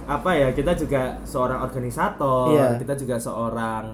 apa 0.07 0.31
ya 0.33 0.49
kita 0.51 0.73
juga 0.73 1.19
seorang 1.23 1.61
organisator 1.61 2.55
Iya. 2.55 2.79
kita 2.79 2.95
juga 2.95 3.17
seorang 3.19 3.85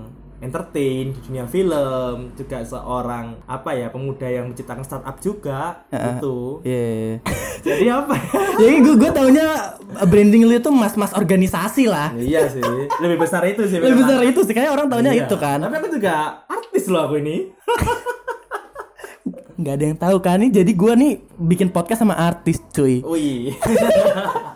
entertain 0.42 1.07
di 1.09 1.20
dunia 1.22 1.46
film 1.46 2.35
juga 2.35 2.61
seorang 2.61 3.38
apa 3.46 3.70
ya 3.72 3.88
pemuda 3.88 4.26
yang 4.26 4.50
menciptakan 4.50 4.83
startup 4.83 5.16
juga 5.16 5.87
gitu 5.88 6.59
Iya, 6.61 6.83
iya. 6.83 7.14
jadi 7.64 7.85
apa 7.94 8.14
ya 8.14 8.42
Jadi 8.59 8.74
gue 8.81 8.94
gue 8.98 9.11
taunya 9.12 9.46
branding 10.02 10.42
lu 10.42 10.52
itu 10.52 10.66
mas-mas 10.68 11.14
organisasi 11.14 11.87
lah. 11.87 12.11
iya 12.12 12.44
sih 12.44 12.59
lebih 12.98 13.16
besar 13.18 13.40
itu 13.44 13.62
sih 13.64 13.78
Lebih 13.78 14.02
besar 14.02 14.18
itu 14.20 14.40
sih 14.42 14.50
kayaknya 14.50 14.72
orang 14.72 14.87
taunya 14.88 15.12
Iya. 15.12 15.24
itu 15.24 15.37
kan. 15.37 15.62
tapi 15.62 15.74
aku 15.78 15.88
juga 15.92 16.14
artis 16.44 16.85
loh 16.87 17.07
aku 17.07 17.16
ini 17.16 17.37
nggak 19.55 19.74
ada 19.74 19.85
yang 19.87 19.98
tahu 20.00 20.16
kan 20.18 20.37
ini 20.37 20.50
jadi 20.50 20.72
gue 20.72 20.92
nih 20.96 21.12
bikin 21.38 21.70
podcast 21.70 22.02
sama 22.02 22.18
artis 22.18 22.59
cuy 22.68 22.98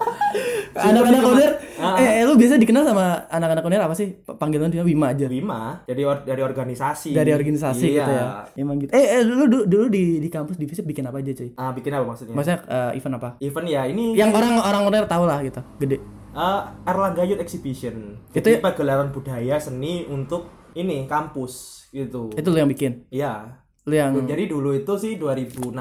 anak-anak 0.78 1.22
uner 1.26 1.50
Ah. 1.76 1.96
eh, 1.96 2.12
eh, 2.18 2.24
lu 2.24 2.34
biasa 2.34 2.56
dikenal 2.56 2.84
sama 2.84 3.04
anak-anak 3.26 3.62
uner 3.62 3.80
apa 3.80 3.92
sih 3.92 4.08
panggilan 4.18 4.68
dia 4.68 4.80
Bima 4.80 5.10
aja 5.10 5.26
Bima 5.26 5.80
dari 5.82 6.02
or- 6.02 6.22
dari 6.22 6.40
organisasi 6.40 7.10
dari 7.10 7.30
organisasi 7.30 7.86
Iya. 7.86 7.96
gitu 7.98 8.10
ya 8.10 8.24
emang 8.58 8.76
gitu 8.78 8.90
eh, 8.90 9.04
eh 9.12 9.20
lu 9.20 9.44
dulu, 9.44 9.64
dulu 9.64 9.86
di 9.86 10.18
di 10.18 10.28
kampus 10.28 10.56
divisi 10.56 10.80
bikin 10.80 11.04
apa 11.04 11.18
aja 11.18 11.32
cuy 11.32 11.50
Ah, 11.54 11.70
bikin 11.70 11.90
apa 11.90 12.04
maksudnya? 12.06 12.32
maksudnya 12.32 12.58
eh, 12.64 12.96
event 12.96 13.14
apa 13.16 13.28
Event 13.38 13.66
ya 13.66 13.82
ini 13.84 14.12
yang 14.12 14.30
orang 14.30 14.56
orang 14.58 14.82
uner 14.84 15.04
tahu 15.04 15.24
lah 15.24 15.40
gitu 15.40 15.60
gede 15.78 16.00
eh, 16.32 16.60
Erlangga 16.84 17.22
Youth 17.22 17.40
Exhibition. 17.40 18.20
Itu 18.30 18.46
ya- 18.46 18.60
pagelaran 18.60 19.08
budaya 19.08 19.56
seni 19.56 20.04
untuk 20.04 20.48
ini 20.72 21.04
kampus 21.04 21.84
gitu. 21.90 22.28
itu 22.30 22.44
lu 22.46 22.58
yang 22.58 22.68
bikin 22.68 23.08
Iya. 23.08 23.64
lu 23.82 23.94
yang 23.94 24.12
Jadi 24.18 24.44
dulu 24.46 24.72
itu 24.72 24.92
sih 24.94 25.16
2016 25.16 25.72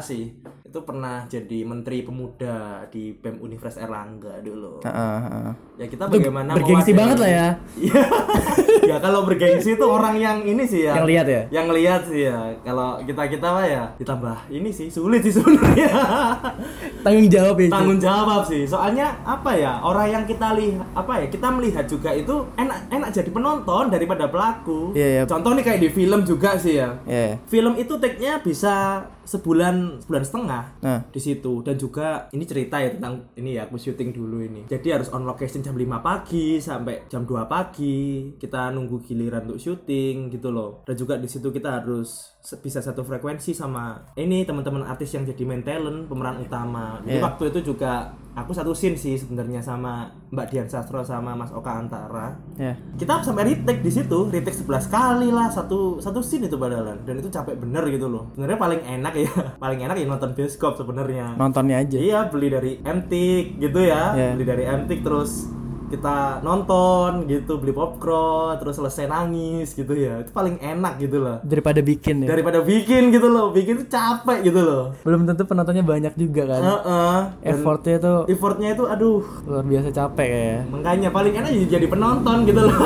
sih. 0.00 0.24
Itu 0.70 0.86
pernah 0.86 1.26
jadi 1.26 1.66
menteri 1.66 2.06
pemuda 2.06 2.86
di 2.94 3.10
BEM 3.10 3.42
Universitas 3.42 3.82
Erlangga 3.82 4.38
dulu. 4.38 4.78
Ah, 4.86 4.94
ah, 4.94 5.50
ah. 5.50 5.52
Ya 5.74 5.90
kita 5.90 6.06
Itu 6.06 6.22
bagaimana 6.22 6.54
bergengsi 6.54 6.94
banget 6.94 7.18
lah 7.18 7.26
ya 7.26 7.48
Iya. 7.74 8.02
ya 8.94 8.96
kalau 9.02 9.26
bergengsi 9.26 9.74
itu 9.74 9.82
orang 9.82 10.14
yang 10.14 10.46
ini 10.46 10.62
sih 10.62 10.86
ya. 10.86 10.94
Yang 11.02 11.06
lihat 11.10 11.26
ya? 11.26 11.42
Yang 11.50 11.66
lihat 11.74 12.00
sih 12.06 12.22
ya. 12.30 12.38
Kalau 12.62 13.02
kita-kita 13.02 13.46
mah 13.50 13.66
ya 13.66 13.82
ditambah 13.98 14.38
ini 14.46 14.70
sih 14.70 14.86
sulit 14.86 15.26
sih 15.26 15.34
sebenarnya. 15.34 15.90
tanggung 17.04 17.28
jawab 17.32 17.56
ya 17.58 17.68
tanggung 17.72 18.00
jawab 18.00 18.42
sih 18.44 18.62
soalnya 18.68 19.08
apa 19.24 19.56
ya 19.56 19.80
orang 19.80 20.20
yang 20.20 20.24
kita 20.28 20.52
lihat 20.52 20.84
apa 20.92 21.24
ya 21.24 21.26
kita 21.32 21.48
melihat 21.48 21.84
juga 21.88 22.12
itu 22.12 22.44
enak 22.60 22.92
enak 22.92 23.10
jadi 23.10 23.30
penonton 23.32 23.88
daripada 23.88 24.28
pelaku 24.28 24.92
Iya, 24.92 25.08
iya. 25.08 25.22
contoh 25.24 25.56
nih 25.56 25.64
kayak 25.64 25.80
di 25.80 25.88
film 25.90 26.20
juga 26.28 26.60
sih 26.60 26.76
ya 26.76 26.92
Iya. 27.08 27.40
film 27.48 27.74
itu 27.80 27.96
take-nya 27.96 28.44
bisa 28.44 29.04
sebulan 29.30 30.02
sebulan 30.02 30.24
setengah 30.26 30.64
Nah. 30.82 31.00
di 31.06 31.20
situ. 31.22 31.62
Dan 31.62 31.78
juga 31.78 32.26
ini 32.34 32.42
cerita 32.42 32.82
ya 32.82 32.90
tentang 32.90 33.30
ini 33.38 33.54
ya 33.54 33.70
aku 33.70 33.78
syuting 33.78 34.10
dulu 34.10 34.42
ini. 34.42 34.66
Jadi 34.66 34.90
harus 34.90 35.06
on 35.10 35.22
location 35.22 35.62
jam 35.62 35.78
5 35.78 36.02
pagi 36.02 36.58
sampai 36.58 37.06
jam 37.06 37.22
2 37.22 37.46
pagi. 37.46 38.34
Kita 38.34 38.74
nunggu 38.74 38.98
giliran 39.06 39.46
untuk 39.46 39.62
syuting 39.62 40.34
gitu 40.34 40.50
loh. 40.50 40.82
Dan 40.82 40.98
juga 40.98 41.14
di 41.14 41.30
situ 41.30 41.54
kita 41.54 41.78
harus 41.78 42.34
bisa 42.58 42.80
satu 42.80 43.04
frekuensi 43.04 43.52
sama 43.52 44.00
ini 44.16 44.42
teman-teman 44.42 44.82
artis 44.82 45.12
yang 45.12 45.22
jadi 45.22 45.44
main 45.44 45.62
talent 45.62 46.08
pemeran 46.08 46.40
utama. 46.40 46.98
Jadi 47.04 47.20
Iya. 47.20 47.22
waktu 47.22 47.44
itu 47.52 47.60
juga 47.70 48.10
aku 48.30 48.50
satu 48.50 48.70
scene 48.70 48.94
sih 48.94 49.14
sebenarnya 49.14 49.58
sama 49.58 50.06
Mbak 50.30 50.46
Dian 50.48 50.68
Sastro 50.68 51.02
sama 51.02 51.34
Mas 51.34 51.50
Oka 51.50 51.74
Antara. 51.74 52.30
Ya. 52.54 52.78
Kita 52.94 53.20
sampai 53.20 53.50
retake 53.50 53.82
di 53.82 53.90
situ 53.90 54.30
retake 54.30 54.54
11 54.54 54.86
kali 54.86 55.28
lah 55.28 55.50
satu 55.50 55.98
satu 55.98 56.22
scene 56.22 56.46
itu 56.46 56.54
padahal. 56.54 57.02
Dan 57.02 57.18
itu 57.18 57.28
capek 57.28 57.58
bener 57.58 57.82
gitu 57.90 58.06
loh. 58.06 58.30
Sebenarnya 58.32 58.58
paling 58.58 58.80
enak 58.80 59.12
ya 59.18 59.30
paling 59.64 59.80
enak 59.82 59.96
ya 59.98 60.06
nonton 60.06 60.30
bioskop 60.32 60.78
sebenarnya. 60.78 61.34
Nontonnya 61.34 61.82
aja. 61.82 61.98
Iya 61.98 62.20
beli 62.30 62.48
dari 62.48 62.72
Mtik 62.78 63.58
gitu 63.58 63.80
ya 63.82 64.14
Iya. 64.14 64.28
beli 64.38 64.46
dari 64.46 64.64
Mtik 64.64 65.02
terus 65.02 65.50
kita 65.90 66.38
nonton 66.40 67.26
gitu 67.26 67.58
beli 67.58 67.74
popcorn 67.74 68.56
terus 68.62 68.78
selesai 68.78 69.10
nangis 69.10 69.74
gitu 69.74 69.90
ya. 69.92 70.22
Itu 70.22 70.30
paling 70.30 70.62
enak 70.62 71.02
gitu 71.02 71.18
loh. 71.18 71.42
Daripada 71.42 71.82
bikin 71.82 72.24
ya? 72.24 72.28
Daripada 72.30 72.62
bikin 72.62 73.10
gitu 73.10 73.26
loh. 73.26 73.50
Bikin 73.50 73.82
tuh 73.84 73.88
capek 73.90 74.46
gitu 74.46 74.60
loh. 74.62 74.94
Belum 75.02 75.26
tentu 75.26 75.42
penontonnya 75.44 75.82
banyak 75.82 76.14
juga 76.14 76.56
kan? 76.56 76.62
Heeh. 76.62 77.18
Dan 77.42 77.50
effortnya 77.58 77.96
tuh 77.98 78.18
effortnya 78.30 78.68
itu 78.78 78.84
aduh. 78.86 79.20
luar 79.50 79.66
biasa 79.66 79.88
capek 79.90 80.28
ya. 80.30 80.56
Makanya 80.70 81.08
paling 81.10 81.34
enak 81.34 81.50
jadi 81.66 81.86
penonton 81.90 82.36
gitu 82.46 82.60
loh. 82.64 82.78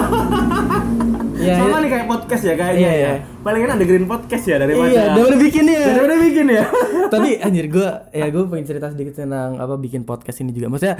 Iya, 1.34 1.54
sama 1.60 1.76
iya. 1.76 1.82
nih 1.82 1.90
kayak 1.90 2.06
podcast 2.08 2.42
ya 2.46 2.54
kayaknya 2.54 2.80
Iya, 2.80 2.92
ya. 2.94 2.96
iya. 2.96 3.14
paling 3.44 3.60
enak 3.68 3.76
dengerin 3.82 4.06
podcast 4.08 4.44
ya 4.48 4.56
daripada 4.56 4.88
iya 4.88 5.02
daripada 5.12 5.36
bikin 5.36 5.64
ya. 5.68 5.82
Daripada 5.84 6.16
bikin 6.16 6.46
ya. 6.48 6.64
Tapi 7.14 7.30
anjir 7.42 7.66
gue 7.68 7.88
ya 8.14 8.26
gue 8.30 8.42
pengen 8.48 8.66
cerita 8.66 8.86
sedikit 8.88 9.14
tentang 9.18 9.58
apa 9.60 9.74
bikin 9.76 10.02
podcast 10.06 10.38
ini 10.40 10.54
juga. 10.54 10.72
Maksudnya 10.72 10.96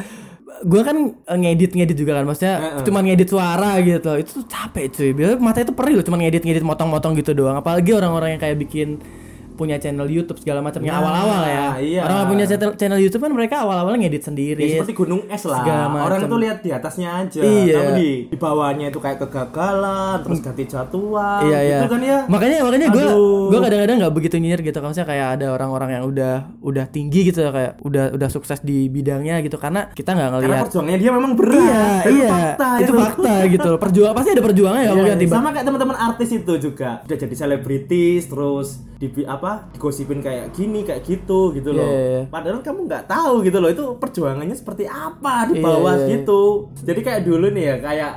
gue 0.63 0.83
kan 0.87 0.97
eh, 1.11 1.39
ngedit 1.43 1.75
ngedit 1.75 1.97
juga 1.99 2.23
kan 2.23 2.25
maksudnya 2.31 2.57
Heeh. 2.63 2.85
cuman 2.87 3.03
ngedit 3.03 3.29
suara 3.29 3.83
gitu. 3.83 4.11
Itu 4.15 4.31
tuh 4.43 4.47
capek 4.47 4.85
cuy. 4.95 5.11
Biar 5.11 5.31
mata 5.43 5.59
itu 5.67 5.75
perih 5.75 5.99
loh 5.99 6.05
cuman 6.07 6.23
ngedit 6.23 6.47
ngedit 6.47 6.63
motong 6.63 6.89
motong 6.95 7.19
gitu 7.19 7.35
doang. 7.35 7.59
Apalagi 7.59 7.91
orang-orang 7.91 8.39
yang 8.39 8.43
kayak 8.43 8.57
bikin 8.63 9.03
punya 9.55 9.79
channel 9.79 10.05
YouTube 10.05 10.39
segala 10.39 10.61
macamnya 10.61 10.91
Nah, 10.91 11.01
awal-awal 11.01 11.41
ya 11.43 11.67
iya. 11.79 12.01
orang 12.03 12.17
yang 12.17 12.29
punya 12.29 12.45
channel, 12.75 12.99
YouTube 12.99 13.23
kan 13.23 13.31
mereka 13.31 13.63
awal-awal 13.63 13.95
ngedit 13.95 14.23
sendiri 14.23 14.61
Ya, 14.61 14.79
seperti 14.79 14.95
gunung 14.95 15.23
es 15.27 15.43
lah. 15.43 15.63
Orang 15.97 16.27
tuh 16.27 16.39
lihat 16.39 16.61
di 16.61 16.71
atasnya 16.71 17.09
aja. 17.21 17.41
Iya. 17.41 17.75
Tapi 17.77 17.91
di, 17.95 18.09
di 18.29 18.37
bawahnya 18.37 18.89
itu 18.89 18.99
kayak 18.99 19.19
kegagalan, 19.21 20.21
terus 20.21 20.39
ganti 20.41 20.65
jadwal. 20.65 21.41
iya 21.45 21.59
iya 21.61 21.79
Gitu 21.79 21.89
kan 21.89 22.01
ya. 22.01 22.19
makanya 22.27 22.57
makanya 22.61 22.89
gue 22.91 23.07
gue 23.47 23.61
kadang-kadang 23.61 23.97
nggak 23.99 24.13
begitu 24.13 24.35
nyinyir 24.37 24.61
gitu 24.63 24.77
kan 24.77 24.87
maksudnya 24.87 25.07
kayak 25.07 25.29
ada 25.37 25.47
orang-orang 25.51 25.91
yang 25.93 26.05
udah 26.05 26.35
udah 26.61 26.85
tinggi 26.87 27.29
gitu 27.29 27.45
kayak 27.45 27.79
udah 27.81 28.13
udah 28.13 28.29
sukses 28.29 28.59
di 28.61 28.89
bidangnya 28.89 29.39
gitu 29.41 29.57
karena 29.57 29.91
kita 29.91 30.13
nggak 30.13 30.29
Karena 30.29 30.39
ngelihat 30.41 30.65
perjuangannya 30.67 30.99
dia 30.99 31.11
memang 31.13 31.33
berat. 31.35 31.55
Iya, 31.55 31.85
itu 32.03 32.13
iya. 32.17 32.29
fakta 32.31 32.69
itu 32.81 32.93
fakta 32.93 33.33
gitu 33.49 33.67
loh. 33.69 33.79
Perjuangan 33.79 34.15
pasti 34.15 34.31
ada 34.33 34.43
perjuangannya 34.43 34.85
ya 34.85 34.91
Iya, 34.91 34.97
mungkin 34.97 35.19
tiba. 35.21 35.35
sama 35.35 35.49
kayak 35.51 35.67
teman-teman 35.67 35.97
artis 35.97 36.29
itu 36.31 36.53
juga 36.59 36.91
udah 37.05 37.17
jadi 37.17 37.35
selebritis 37.35 38.23
terus 38.27 38.69
di 39.07 39.23
apa 39.23 39.69
digosipin 39.71 40.19
kayak 40.19 40.51
gini 40.51 40.83
kayak 40.83 41.03
gitu 41.03 41.53
gitu 41.53 41.71
loh 41.71 41.85
Iya, 41.85 42.01
iya. 42.01 42.23
padahal 42.27 42.61
kamu 42.61 42.81
nggak 42.85 43.05
tahu 43.07 43.43
gitu 43.43 43.59
loh 43.59 43.69
itu 43.69 43.85
perjuangannya 43.97 44.53
seperti 44.53 44.85
apa 44.85 45.49
di 45.49 45.59
Iya, 45.59 45.65
bawah 45.65 45.95
iya, 45.95 46.03
iya. 46.03 46.11
gitu 46.17 46.41
jadi 46.81 47.01
kayak 47.01 47.23
dulu 47.23 47.47
nih 47.51 47.65
ya 47.65 47.77
kayak 47.79 48.13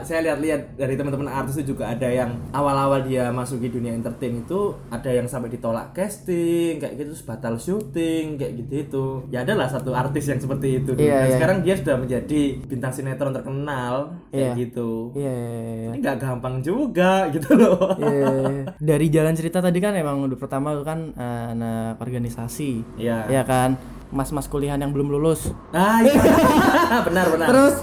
saya 0.00 0.20
lihat-lihat 0.22 0.76
dari 0.76 0.94
teman-teman 0.94 1.26
artis 1.26 1.56
itu 1.56 1.72
juga 1.72 1.88
ada 1.88 2.06
yang 2.06 2.30
awal-awal 2.50 3.02
dia 3.02 3.28
masuk 3.28 3.58
di 3.58 3.68
dunia 3.68 3.90
entertain 3.90 4.38
itu 4.38 4.60
ada 4.88 5.08
yang 5.08 5.24
sampai 5.24 5.48
ditolak 5.48 5.90
casting 5.90 6.76
kayak 6.76 6.94
gitu 6.94 7.10
terus 7.10 7.24
batal 7.24 7.54
syuting 7.54 8.34
kayak 8.34 8.52
gitu 8.56 8.72
itu 8.80 9.04
ya 9.28 9.42
adalah 9.42 9.66
satu 9.66 9.90
artis 9.90 10.24
yang 10.24 10.38
seperti 10.38 10.78
itu. 10.78 10.90
Iya, 10.94 11.10
Dan 11.16 11.26
iya. 11.26 11.34
sekarang 11.34 11.58
dia 11.60 11.74
sudah 11.74 11.96
menjadi 11.96 12.40
bintang 12.62 12.90
sinetron 12.90 13.32
terkenal 13.32 13.94
kayak 14.28 14.38
Iya. 14.50 14.60
gitu 14.60 14.90
Iya, 15.12 15.32
iya, 15.32 15.50
iya. 15.56 15.88
ini 15.88 15.98
nggak 15.98 16.18
gampang 16.18 16.54
juga 16.60 17.12
gitu 17.34 17.50
loh 17.52 17.96
Iya. 17.96 18.74
Dari 18.76 19.06
jalan 19.08 19.34
cerita 19.34 19.58
tadi 19.58 19.78
kan 19.78 19.92
emang 19.92 20.22
udah 20.22 20.36
pertama 20.36 20.76
kan 20.82 21.10
eh, 21.12 21.44
anak 21.50 21.98
organisasi. 21.98 22.70
Iya. 22.96 23.26
Ya 23.28 23.42
kan? 23.42 23.74
Mas-mas 24.10 24.44
kuliahan 24.44 24.76
yang 24.76 24.90
belum 24.90 25.06
lulus. 25.08 25.54
ah 25.70 26.02
iya 26.02 26.18
benar 27.06 27.30
benar 27.30 27.46
Terus 27.46 27.74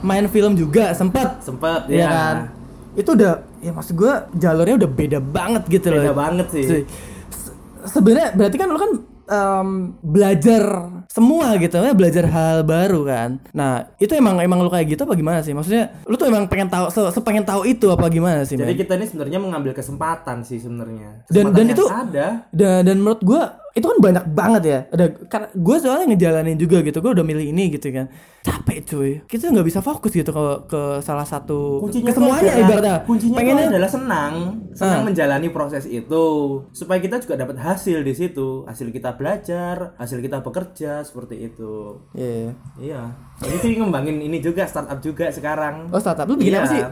main 0.00 0.26
film 0.26 0.52
juga 0.52 0.92
sempet. 0.92 1.40
sempet 1.40 1.86
Iya 1.86 1.98
ya 1.98 2.08
kan? 2.08 2.36
Itu 2.94 3.12
udah 3.12 3.32
ya 3.58 3.70
maksud 3.70 3.94
gua 3.94 4.28
jalurnya 4.32 4.76
udah 4.76 4.90
beda 4.90 5.18
banget 5.20 5.62
gitu 5.68 5.86
loh. 5.88 6.00
beda 6.00 6.12
banget 6.12 6.46
sih 6.50 6.64
Se- 7.28 7.54
sebenarnya 7.88 8.32
berarti 8.32 8.56
kan 8.56 8.66
lu 8.66 8.78
kan 8.78 8.90
em, 9.26 9.68
belajar 10.00 10.62
semua 11.06 11.56
gitu 11.56 11.76
ya 11.76 11.92
belajar 11.92 12.24
hal 12.24 12.62
baru 12.62 13.02
kan 13.02 13.30
nah 13.50 13.90
itu 13.96 14.12
emang 14.12 14.38
emang 14.38 14.60
lu 14.60 14.68
kayak 14.68 14.86
gitu 14.88 15.02
apa 15.02 15.14
gimana 15.14 15.38
sih 15.40 15.50
maksudnya 15.50 15.98
lu 16.02 16.14
tuh 16.14 16.26
emang 16.26 16.46
pengen 16.46 16.66
tahu 16.66 16.88
se, 16.88 17.00
sepengen 17.10 17.42
tahu 17.42 17.64
itu 17.64 17.86
apa 17.86 18.06
gimana 18.06 18.42
sih 18.42 18.54
jadi 18.54 18.64
men? 18.66 18.78
kita 18.78 18.92
ini 18.94 19.04
sebenarnya 19.04 19.38
mengambil 19.38 19.72
kesempatan 19.72 20.40
sih 20.40 20.56
sebenarnya 20.56 21.26
Dan- 21.26 21.50
dan 21.50 21.66
itu- 21.68 21.90
ada 21.90 22.26
dan 22.48 22.80
dan 22.82 22.96
menurut 22.96 23.20
gua 23.20 23.42
itu 23.76 23.84
kan 23.84 23.98
banyak 24.00 24.24
banget 24.32 24.62
ya. 24.64 24.80
Ada 24.88 25.04
karena 25.28 25.46
gue 25.52 25.76
soalnya 25.76 26.06
ngejalanin 26.08 26.56
juga 26.56 26.80
gitu 26.80 26.96
gue 26.98 27.12
udah 27.12 27.20
milih 27.22 27.46
ini 27.46 27.68
gitu 27.68 27.92
kan. 27.92 28.08
Capek 28.40 28.78
cuy. 28.82 29.12
Kita 29.22 29.52
nggak 29.52 29.66
bisa 29.66 29.80
fokus 29.80 30.10
gitu 30.10 30.26
ke 30.26 30.44
ke 30.66 30.80
salah 30.98 31.22
satu 31.22 31.78
kuncinya 31.78 32.08
ke 32.08 32.16
semuanya 32.16 32.40
adalah- 32.48 32.62
ibaratnya. 32.64 32.96
Kuncinya 33.04 33.30
itu 33.30 33.38
pengennya 33.38 33.66
adalah 33.68 33.90
senang. 33.90 34.32
Senang 34.72 35.00
Ah. 35.00 35.04
menjalani 35.04 35.48
proses 35.50 35.84
itu. 35.84 36.24
Supaya 36.72 36.98
kita 36.98 37.20
juga 37.20 37.36
dapat 37.36 37.56
hasil 37.58 38.00
di 38.00 38.12
situ. 38.12 38.64
Hasil 38.64 38.88
kita 38.88 39.12
belajar 39.14 39.92
hasil 39.96 40.18
kita 40.18 40.40
bekerja 40.40 41.02
seperti 41.02 41.46
itu. 41.46 42.00
Iya. 42.12 42.56
iya. 42.78 43.02
Ini 43.38 43.56
sih 43.58 43.76
ngembangin 43.76 44.16
ini 44.18 44.40
juga 44.40 44.64
startup 44.64 44.98
juga 44.98 45.28
sekarang. 45.28 45.90
Oh 45.90 46.00
startup 46.00 46.24
lu 46.24 46.34
bikin 46.34 46.50
Iya. 46.50 46.58
apa 46.58 46.68
sih 46.70 46.82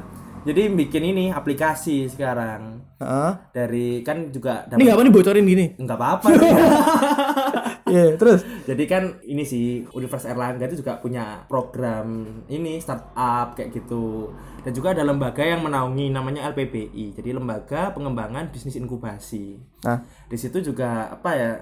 Jadi 0.45 0.63
bikin 0.77 1.03
ini 1.09 1.25
aplikasi 1.33 2.05
sekarang 2.05 2.85
Heeh. 3.01 3.33
dari 3.57 4.05
kan 4.05 4.29
juga 4.29 4.69
Ini 4.69 4.85
nggak 4.85 4.97
apa 4.97 5.05
nih 5.09 5.13
bocorin 5.13 5.47
gini? 5.49 5.65
nggak 5.81 5.99
apa-apa. 5.99 6.29
Iya, 7.85 8.17
terus. 8.17 8.43
Jadi 8.65 8.85
kan 8.89 9.21
ini 9.23 9.45
sih 9.45 9.85
Universitas 9.93 10.33
Erlangga 10.33 10.67
itu 10.67 10.81
juga 10.83 10.99
punya 10.99 11.45
program 11.47 12.27
ini 12.49 12.81
startup 12.81 13.55
kayak 13.55 13.71
gitu. 13.77 14.33
Dan 14.65 14.73
juga 14.73 14.97
ada 14.97 15.05
lembaga 15.05 15.45
yang 15.45 15.63
menaungi 15.63 16.09
namanya 16.11 16.49
LPBI. 16.51 17.15
Jadi 17.15 17.31
lembaga 17.37 17.93
pengembangan 17.93 18.49
bisnis 18.51 18.81
inkubasi. 18.81 19.61
Nah, 19.85 20.01
Di 20.27 20.35
situ 20.35 20.65
juga 20.65 21.13
apa 21.13 21.31
ya 21.37 21.53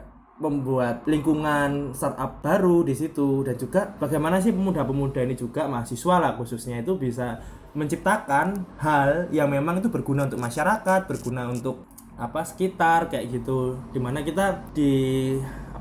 membuat 0.41 1.05
lingkungan 1.07 1.93
startup 1.95 2.41
baru 2.41 2.83
di 2.83 2.95
situ 2.97 3.45
dan 3.47 3.55
juga 3.55 3.95
bagaimana 3.95 4.43
sih 4.43 4.51
pemuda-pemuda 4.51 5.23
ini 5.23 5.39
juga 5.39 5.71
mahasiswa 5.71 6.19
lah 6.19 6.33
khususnya 6.35 6.83
itu 6.83 6.99
bisa 6.99 7.39
menciptakan 7.73 8.69
hal 8.81 9.33
yang 9.33 9.49
memang 9.49 9.81
itu 9.81 9.89
berguna 9.89 10.29
untuk 10.29 10.41
masyarakat, 10.41 11.09
berguna 11.09 11.49
untuk 11.49 11.89
apa 12.21 12.45
sekitar 12.45 13.09
kayak 13.09 13.33
gitu. 13.41 13.81
Di 13.91 14.01
mana 14.01 14.21
kita 14.21 14.73
di 14.77 14.93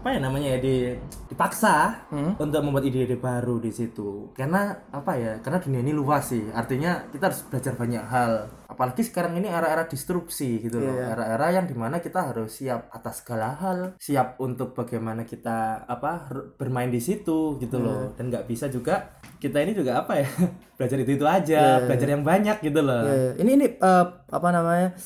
apa 0.01 0.17
ya 0.17 0.19
namanya 0.19 0.57
ya 0.57 0.59
di 0.65 0.97
dipaksa 1.29 2.09
untuk 2.41 2.65
membuat 2.65 2.89
ide-ide 2.89 3.21
baru 3.21 3.61
di 3.61 3.69
situ. 3.69 4.33
Karena 4.33 4.73
apa 4.89 5.13
ya? 5.13 5.37
Karena 5.45 5.61
dunia 5.61 5.85
ini 5.85 5.93
luas 5.93 6.33
sih. 6.33 6.41
Artinya 6.49 7.05
kita 7.13 7.29
harus 7.29 7.45
belajar 7.45 7.77
banyak 7.77 8.01
hal. 8.09 8.49
Apalagi 8.65 9.05
sekarang 9.05 9.37
ini 9.37 9.45
era-era 9.45 9.85
disrupsi 9.85 10.57
gitu 10.57 10.81
loh. 10.81 10.97
Era-era 10.97 11.53
yang 11.53 11.69
di 11.69 11.77
mana 11.77 12.01
kita 12.01 12.33
harus 12.33 12.57
siap 12.57 12.89
atas 12.89 13.21
segala 13.21 13.53
hal, 13.61 13.93
siap 14.01 14.41
untuk 14.41 14.73
bagaimana 14.73 15.21
kita 15.21 15.85
apa 15.85 16.33
bermain 16.57 16.89
di 16.89 16.97
situ 16.97 17.61
gitu 17.61 17.77
loh. 17.77 18.17
Dan 18.17 18.33
nggak 18.33 18.49
bisa 18.49 18.73
juga 18.73 19.21
kita 19.37 19.61
ini 19.61 19.77
juga 19.77 20.01
apa 20.01 20.17
ya? 20.17 20.25
belajar 20.81 20.97
itu 20.97 21.13
itu 21.13 21.25
aja, 21.29 21.85
belajar 21.85 22.07
yang 22.09 22.25
banyak 22.25 22.57
gitu 22.65 22.81
loh. 22.81 23.05
Iya, 23.05 23.13
iya. 23.13 23.31
ini 23.37 23.51
ini 23.53 23.67
eh, 23.77 24.05
apa 24.33 24.49
namanya? 24.49 24.97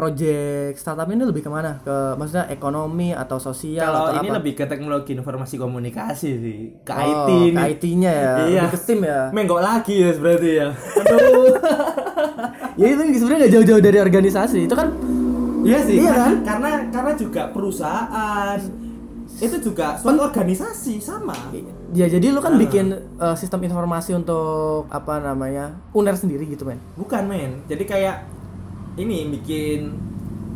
Project 0.00 0.74
startup 0.74 1.04
ini 1.06 1.20
lebih 1.22 1.42
ke 1.42 1.50
mana? 1.50 1.76
Ke 1.78 2.16
maksudnya 2.16 2.48
ekonomi 2.48 3.12
atau 3.12 3.36
sosial 3.36 3.84
Kalau 3.84 4.00
atau 4.08 4.16
ini 4.16 4.28
apa? 4.28 4.36
lebih 4.40 4.52
ke 4.54 4.64
teknologi 4.64 5.12
informasi 5.12 5.54
komunikasi 5.54 6.30
sih, 6.34 6.58
ke 6.80 6.88
Oh, 6.90 7.04
IT 7.04 7.28
ke 7.28 7.52
nih. 7.52 7.64
IT-nya 7.70 8.10
ya. 8.10 8.32
Iya. 8.40 8.62
Lebih 8.62 8.72
ke 8.72 8.78
STEM 8.78 9.00
ya. 9.04 9.20
Menggok 9.30 9.60
lagi 9.60 9.94
ya 9.98 10.10
berarti 10.14 10.50
ya. 10.56 10.68
Aduh. 10.72 11.52
ya 12.80 12.86
itu 12.88 13.02
sebenarnya 13.14 13.38
nggak 13.38 13.52
jauh-jauh 13.52 13.82
dari 13.82 13.98
organisasi. 14.00 14.58
Itu 14.64 14.72
kan 14.72 14.88
Iya 15.60 15.78
sih. 15.84 15.96
Iya 16.00 16.12
kan? 16.14 16.32
Karena 16.40 16.70
karena 16.88 17.12
juga 17.14 17.42
perusahaan 17.52 18.56
itu 19.30 19.56
juga 19.62 19.94
suatu 19.94 20.20
organisasi 20.22 20.96
sama. 20.98 21.36
ya 21.90 22.06
jadi 22.06 22.26
lu 22.30 22.40
kan 22.40 22.54
Ah. 22.54 22.58
bikin 22.58 22.86
eh, 23.16 23.36
sistem 23.36 23.60
informasi 23.62 24.12
untuk 24.12 24.88
apa 24.88 25.20
namanya? 25.20 25.76
UNER 25.92 26.16
sendiri 26.16 26.44
gitu, 26.46 26.64
men. 26.64 26.80
Bukan 26.96 27.28
men. 27.28 27.60
Jadi 27.66 27.84
kayak 27.84 28.39
ini 28.96 29.30
bikin 29.30 29.92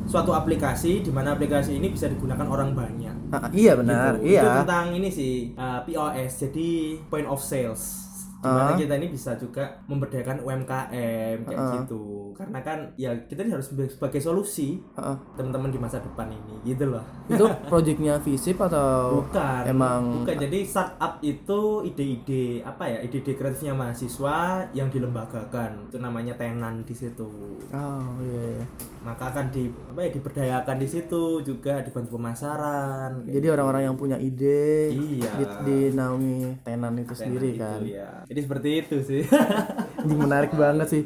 suatu 0.05 0.37
aplikasi 0.37 1.01
di 1.01 1.09
mana 1.09 1.33
aplikasi 1.33 1.77
ini 1.77 1.89
bisa 1.89 2.07
digunakan 2.07 2.45
orang 2.45 2.77
banyak. 2.77 3.15
Ah, 3.33 3.49
iya 3.51 3.73
benar. 3.75 4.21
Gitu. 4.21 4.37
Itu 4.37 4.47
Iya. 4.47 4.63
tentang 4.63 4.87
ini 4.93 5.09
sih 5.09 5.35
uh, 5.57 5.81
POS 5.83 6.33
jadi 6.45 6.71
point 7.09 7.27
of 7.27 7.41
sales. 7.41 8.04
Di 8.45 8.51
mana 8.51 8.77
kita 8.77 8.95
ini 8.95 9.09
bisa 9.09 9.31
juga 9.35 9.65
memberdayakan 9.87 10.37
UMKM 10.39 11.39
kayak 11.43 11.57
Ah. 11.59 11.73
gitu. 11.81 12.03
Karena 12.35 12.61
kan 12.61 12.79
ya 12.95 13.11
kita 13.25 13.41
ini 13.41 13.53
harus 13.53 13.67
sebagai 13.71 14.21
solusi 14.21 14.77
Heeh. 14.95 15.17
teman-teman 15.35 15.71
di 15.71 15.79
masa 15.79 15.97
depan 15.99 16.29
ini 16.29 16.61
gitu 16.63 16.85
loh. 16.87 17.01
Itu 17.25 17.49
projectnya 17.71 18.21
Visip 18.21 18.61
atau 18.61 19.23
Bukan. 19.23 19.63
emang 19.65 20.03
bukan. 20.21 20.37
Jadi 20.37 20.59
startup 20.63 21.17
itu 21.21 21.61
ide-ide 21.85 22.61
apa 22.61 22.85
ya? 22.85 22.99
Ide-ide 23.01 23.33
kreatifnya 23.33 23.73
mahasiswa 23.73 24.37
yang 24.71 24.89
dilembagakan. 24.89 25.89
Itu 25.89 25.97
namanya 25.99 26.37
tenan 26.37 26.85
di 26.85 26.93
situ. 26.93 27.27
Oh 27.71 28.05
iya. 28.21 28.61
iya. 28.61 28.67
Maka 29.05 29.29
akan 29.29 29.53
di 29.53 29.69
apa 29.69 30.01
ya 30.01 30.11
diberdayakan 30.11 30.77
di 30.81 30.89
situ 30.89 31.23
juga 31.41 31.85
dibantu 31.85 32.17
pemasaran. 32.17 33.21
kayak 33.21 33.35
Jadi 33.37 33.47
orang-orang 33.47 33.83
yang 33.85 33.97
punya 33.97 34.17
ide 34.17 34.89
Iya. 34.91 35.31
di, 35.37 35.45
dinaungi 35.63 36.65
tenan 36.65 36.97
itu 36.97 37.13
tenan 37.13 37.15
sendiri 37.15 37.49
itu, 37.53 37.61
kan. 37.61 37.79
ya. 37.85 38.11
Jadi 38.25 38.41
seperti 38.41 38.69
itu 38.81 38.97
sih. 39.05 39.23
Anjing 40.01 40.19
menarik 40.19 40.53
banget 40.55 40.89
sih. 40.89 41.03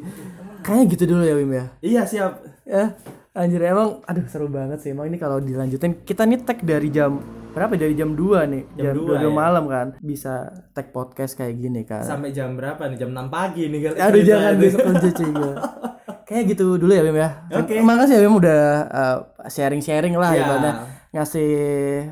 Kayaknya 0.59 0.85
gitu 0.89 1.03
dulu 1.07 1.23
ya 1.23 1.35
Wim 1.35 1.51
ya. 1.51 1.65
iya 1.79 2.01
siap. 2.03 2.39
Ya, 2.63 2.93
anjir 3.31 3.59
emang 3.63 3.99
aduh 4.05 4.23
seru 4.27 4.47
banget 4.47 4.79
sih. 4.79 4.91
Emang 4.91 5.07
ini 5.07 5.17
kalau 5.17 5.39
dilanjutin 5.39 5.99
kita 5.99 6.23
nih 6.23 6.39
tag 6.39 6.61
dari 6.61 6.87
jam 6.87 7.19
berapa 7.49 7.73
ya? 7.73 7.83
dari 7.83 7.95
jam 7.95 8.13
2 8.13 8.45
nih. 8.45 8.63
Jam 8.77 8.85
Jam, 8.93 8.95
2 8.95 9.19
2 9.19 9.23
ya? 9.23 9.29
malam 9.29 9.65
kan. 9.67 9.87
Bisa 9.99 10.47
tag 10.71 10.91
podcast 10.91 11.33
kayak 11.33 11.55
gini 11.57 11.81
kan. 11.83 12.05
Sampai 12.05 12.31
jam 12.31 12.53
berapa 12.53 12.79
nih? 12.85 12.95
Jam 12.95 13.11
6 13.11 13.27
pagi 13.27 13.67
nih 13.67 13.79
kali. 13.81 13.97
Aduh 14.07 14.21
jangan 14.21 14.53
besok 14.55 14.79
kerja 14.85 15.09
cuy. 15.11 15.33
Kayak 16.29 16.53
gitu 16.53 16.77
dulu 16.77 16.93
ya 16.93 17.01
Bim 17.01 17.17
ya. 17.17 17.29
Oke. 17.57 17.73
Terima 17.73 17.97
kasih 17.97 18.13
ya 18.15 18.21
Bim 18.21 18.37
udah 18.37 18.61
uh, 18.85 19.17
sharing-sharing 19.49 20.13
lah 20.13 20.31
Iya. 20.31 20.41
ibaratnya 20.45 20.73
ngasih 21.09 21.51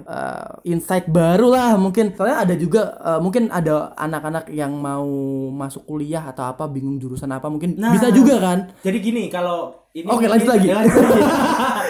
uh, 0.09 0.57
insight 0.65 1.05
baru 1.05 1.53
lah 1.53 1.77
mungkin. 1.77 2.17
Soalnya 2.17 2.49
ada 2.49 2.55
juga 2.57 2.97
uh, 2.97 3.21
mungkin 3.21 3.53
ada 3.53 3.93
anak-anak 3.93 4.49
yang 4.49 4.73
mau 4.73 5.05
masuk 5.53 5.85
kuliah 5.85 6.25
atau 6.25 6.49
apa 6.49 6.65
bingung 6.65 6.97
jurusan 6.97 7.29
apa 7.29 7.45
mungkin 7.45 7.77
Nah. 7.77 7.93
bisa 7.93 8.09
juga 8.09 8.41
kan. 8.41 8.73
Jadi 8.81 8.97
gini, 8.97 9.29
kalau 9.29 9.85
ini 9.97 10.05
Oke, 10.05 10.25
lanjut 10.25 10.45
lagi. 10.47 10.67
Ya, 10.67 10.75
lanjut 10.77 10.93
lagi. 10.93 11.21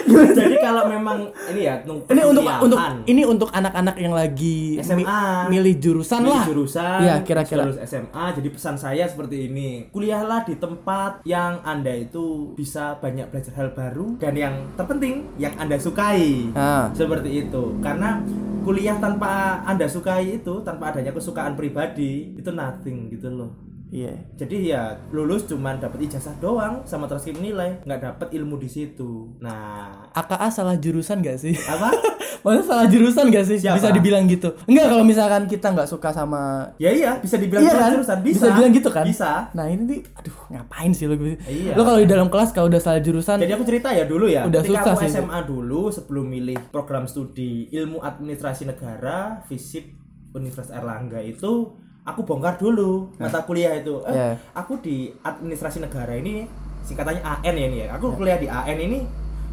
Jadi 0.38 0.56
kalau 0.58 0.88
memang 0.88 1.18
ini 1.46 1.60
ya 1.62 1.74
Ini 1.84 2.22
untuk 2.24 2.44
untuk 2.58 2.78
ini 3.04 3.22
untuk 3.22 3.48
anak-anak 3.50 3.96
yang 3.98 4.14
lagi 4.14 4.74
mi- 4.74 4.80
SMA. 4.80 5.48
milih 5.48 5.74
jurusan 5.76 6.20
milih 6.20 6.32
lah. 6.32 6.44
jurusan 6.46 6.98
Iya, 6.98 7.14
kira-kira. 7.20 7.62
lulus 7.62 7.78
SMA 7.82 8.24
jadi 8.32 8.48
pesan 8.48 8.74
saya 8.74 9.04
seperti 9.04 9.52
ini 9.52 9.90
kuliahlah 9.90 10.42
di 10.42 10.56
tempat 10.56 11.20
yang 11.24 11.60
anda 11.62 11.92
itu 11.92 12.54
bisa 12.54 12.96
banyak 12.96 13.28
belajar 13.28 13.52
hal 13.54 13.68
baru 13.70 14.16
dan 14.16 14.32
yang 14.34 14.54
terpenting 14.72 15.28
yang 15.36 15.52
anda 15.56 15.76
sukai 15.76 16.48
Ah. 16.54 16.88
seperti 16.90 17.44
itu 17.44 17.76
karena 17.78 18.24
kuliah 18.62 18.96
tanpa 18.96 19.60
anda 19.62 19.84
sukai 19.84 20.38
itu 20.38 20.60
tanpa 20.62 20.90
adanya 20.90 21.12
kesukaan 21.12 21.52
pribadi 21.52 22.32
itu 22.32 22.48
nothing 22.50 23.10
gitu 23.10 23.28
loh 23.28 23.52
Iya. 23.88 24.12
jadi 24.36 24.56
ya 24.62 24.82
lulus 25.08 25.48
cuman 25.48 25.80
dapat 25.80 26.04
ijazah 26.04 26.36
doang 26.36 26.84
sama 26.84 27.08
transkrip 27.08 27.36
nilai 27.36 27.80
nggak 27.82 28.00
dapat 28.02 28.28
ilmu 28.32 28.56
di 28.56 28.68
situ 28.68 29.32
nah 29.40 30.04
AKA 30.12 30.48
salah 30.50 30.76
jurusan 30.76 31.18
gak 31.18 31.36
sih? 31.36 31.56
apa 31.56 31.88
Maksudnya 32.38 32.64
salah 32.64 32.86
jurusan 32.86 33.24
gak 33.28 33.44
sih? 33.44 33.58
Siapa? 33.58 33.76
Bisa 33.76 33.90
dibilang 33.90 34.22
gitu. 34.24 34.54
Enggak 34.64 34.86
kalau 34.88 35.02
misalkan 35.02 35.50
kita 35.50 35.74
nggak 35.74 35.90
suka 35.90 36.14
sama 36.14 36.70
ya 36.78 36.86
iya 36.88 37.18
bisa 37.18 37.34
dibilang 37.34 37.66
Iya 37.66 37.72
salah 37.72 37.82
kan? 37.82 37.92
jurusan 37.98 38.18
bisa 38.22 38.46
bilang 38.54 38.70
gitu 38.70 38.88
kan? 38.94 39.04
bisa 39.04 39.30
Nah 39.50 39.66
ini 39.66 39.82
nih, 39.84 40.00
aduh 40.14 40.36
ngapain 40.46 40.92
sih 40.94 41.10
lo? 41.10 41.18
Iya. 41.18 41.74
Lo 41.74 41.82
kalau 41.82 41.98
di 41.98 42.06
dalam 42.06 42.30
kelas 42.30 42.54
kalau 42.54 42.70
udah 42.70 42.78
salah 42.78 43.02
jurusan, 43.02 43.42
Jadi 43.42 43.52
aku 43.52 43.66
cerita 43.66 43.90
ya 43.90 44.06
dulu 44.06 44.30
ya. 44.30 44.46
Udah 44.46 44.62
Ketika 44.62 44.86
susah 44.86 44.92
aku 44.94 45.02
sih. 45.02 45.10
SMA 45.18 45.38
dulu 45.50 45.82
sebelum 45.90 46.24
milih 46.30 46.58
program 46.70 47.10
studi 47.10 47.66
Ilmu 47.74 47.98
Administrasi 48.00 48.70
Negara 48.70 49.42
FISIP 49.42 49.98
Universitas 50.30 50.70
Erlangga 50.70 51.18
itu 51.18 51.74
aku 52.08 52.24
bongkar 52.24 52.56
dulu 52.56 53.12
mata 53.16 53.44
kuliah 53.44 53.76
itu. 53.76 54.00
Eh, 54.04 54.12
Iya. 54.12 54.30
aku 54.52 54.80
di 54.80 55.12
Administrasi 55.20 55.78
Negara 55.78 56.12
ini 56.12 56.48
singkatannya 56.82 57.20
AN 57.20 57.54
ya 57.54 57.66
ini 57.66 57.78
ya. 57.84 57.92
Aku 57.94 58.12
kuliah 58.12 58.36
di 58.36 58.48
AN 58.48 58.78
ini 58.78 59.04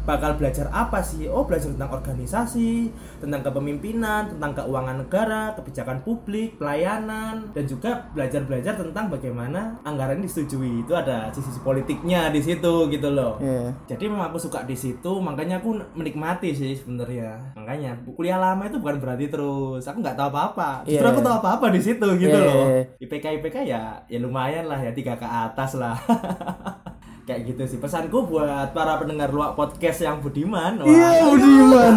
bakal 0.06 0.38
belajar 0.38 0.70
apa 0.70 1.02
sih? 1.02 1.26
Oh, 1.26 1.42
belajar 1.42 1.68
tentang 1.68 1.90
organisasi, 1.90 2.88
tentang 3.18 3.42
kepemimpinan, 3.42 4.30
tentang 4.30 4.54
keuangan 4.54 5.02
negara, 5.02 5.52
kebijakan 5.52 6.00
publik, 6.00 6.56
pelayanan, 6.56 7.50
dan 7.50 7.64
juga 7.66 8.06
belajar-belajar 8.14 8.78
tentang 8.78 9.10
bagaimana 9.10 9.76
anggaran 9.82 10.22
disetujui. 10.22 10.86
Itu 10.86 10.94
ada 10.94 11.28
sisi 11.34 11.58
politiknya 11.58 12.30
di 12.30 12.38
situ 12.38 12.86
gitu 12.88 13.10
loh. 13.10 13.36
Iya. 13.42 13.74
Jadi 13.90 14.06
memang 14.06 14.30
aku 14.30 14.38
suka 14.38 14.62
di 14.62 14.78
situ, 14.78 15.12
makanya 15.18 15.58
aku 15.58 15.74
menikmati 15.92 16.54
sih 16.54 16.72
sebenarnya. 16.72 17.58
Makanya 17.58 17.98
kuliah 18.06 18.38
lama 18.38 18.64
itu 18.64 18.78
bukan 18.78 18.96
berarti 18.96 19.26
terus 19.26 19.82
aku 19.82 19.98
nggak 19.98 20.14
tahu 20.14 20.30
apa-apa. 20.30 20.86
Justru 20.86 21.02
Iya. 21.02 21.12
aku 21.12 21.20
tahu 21.20 21.36
apa-apa 21.36 21.66
di 21.68 21.80
situ 21.82 22.06
gitu 22.16 22.30
Iya, 22.30 22.46
loh. 22.46 22.64
iya, 22.70 22.80
IPK 23.02 23.24
IPK 23.42 23.56
ya 23.66 23.82
ya 24.06 24.18
lumayan 24.22 24.70
lah 24.70 24.78
ya 24.78 24.94
tiga 24.94 25.18
ke 25.18 25.26
atas 25.26 25.74
lah. 25.74 25.98
Kayak 27.26 27.40
gitu 27.50 27.62
sih 27.66 27.78
pesanku 27.82 28.30
buat 28.30 28.70
para 28.70 29.02
pendengar 29.02 29.34
luak 29.34 29.58
podcast 29.58 30.06
yang 30.06 30.22
budiman. 30.22 30.78
Iya, 30.86 31.26
Budiman. 31.26 31.94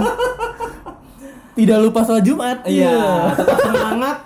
Tidak 1.59 1.77
lupa 1.77 2.01
sholat 2.01 2.25
Jumat. 2.25 2.57
Iya, 2.65 3.29
tetap 3.37 3.59
semangat 3.61 4.17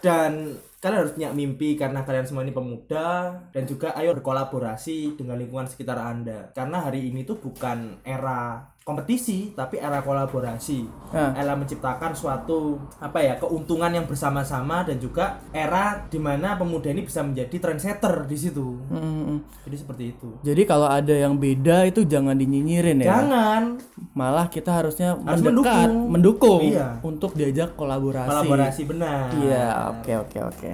dan 0.00 0.56
kalian 0.80 0.98
harus 1.04 1.12
punya 1.12 1.30
mimpi 1.36 1.76
karena 1.76 2.00
kalian 2.08 2.24
semua 2.24 2.40
ini 2.40 2.56
pemuda 2.56 3.36
dan 3.52 3.68
juga 3.68 3.92
ayo 4.00 4.16
berkolaborasi 4.16 5.14
dengan 5.20 5.36
lingkungan 5.36 5.68
sekitar 5.68 6.00
Anda. 6.00 6.48
Karena 6.56 6.88
hari 6.88 7.12
ini 7.12 7.28
tuh 7.28 7.36
bukan 7.36 8.00
era 8.00 8.64
kompetisi 8.80 9.52
tapi 9.52 9.76
era 9.76 10.00
kolaborasi. 10.00 10.88
Nah. 11.12 11.36
Era 11.36 11.52
menciptakan 11.52 12.16
suatu 12.16 12.80
apa 12.96 13.20
ya, 13.20 13.36
keuntungan 13.36 13.92
yang 13.92 14.08
bersama-sama 14.08 14.82
dan 14.82 14.96
juga 14.96 15.38
era 15.52 16.00
di 16.08 16.16
mana 16.16 16.56
pemuda 16.56 16.88
ini 16.88 17.04
bisa 17.04 17.20
menjadi 17.20 17.52
trendsetter 17.60 18.24
di 18.24 18.36
situ. 18.40 18.80
Mm, 18.88 18.96
mm, 18.96 19.22
mm. 19.28 19.38
Jadi 19.68 19.76
seperti 19.76 20.04
itu. 20.16 20.28
Jadi 20.40 20.62
kalau 20.64 20.88
ada 20.88 21.12
yang 21.12 21.36
beda 21.36 21.84
itu 21.84 22.02
jangan 22.02 22.34
dinyinyirin 22.34 23.04
ya. 23.04 23.20
Jangan 23.20 23.62
Malah 24.10 24.50
kita 24.50 24.74
harusnya 24.74 25.14
Harus 25.14 25.44
mendekat, 25.44 25.86
mendukung. 25.86 26.10
mendukung, 26.10 26.60
Iya. 26.66 26.88
untuk 27.04 27.30
diajak 27.36 27.76
kolaborasi. 27.78 28.26
kolaborasi 28.26 28.82
benar. 28.88 29.28
Iya, 29.38 29.64
oke 29.94 30.12
oke 30.26 30.38
oke. 30.50 30.70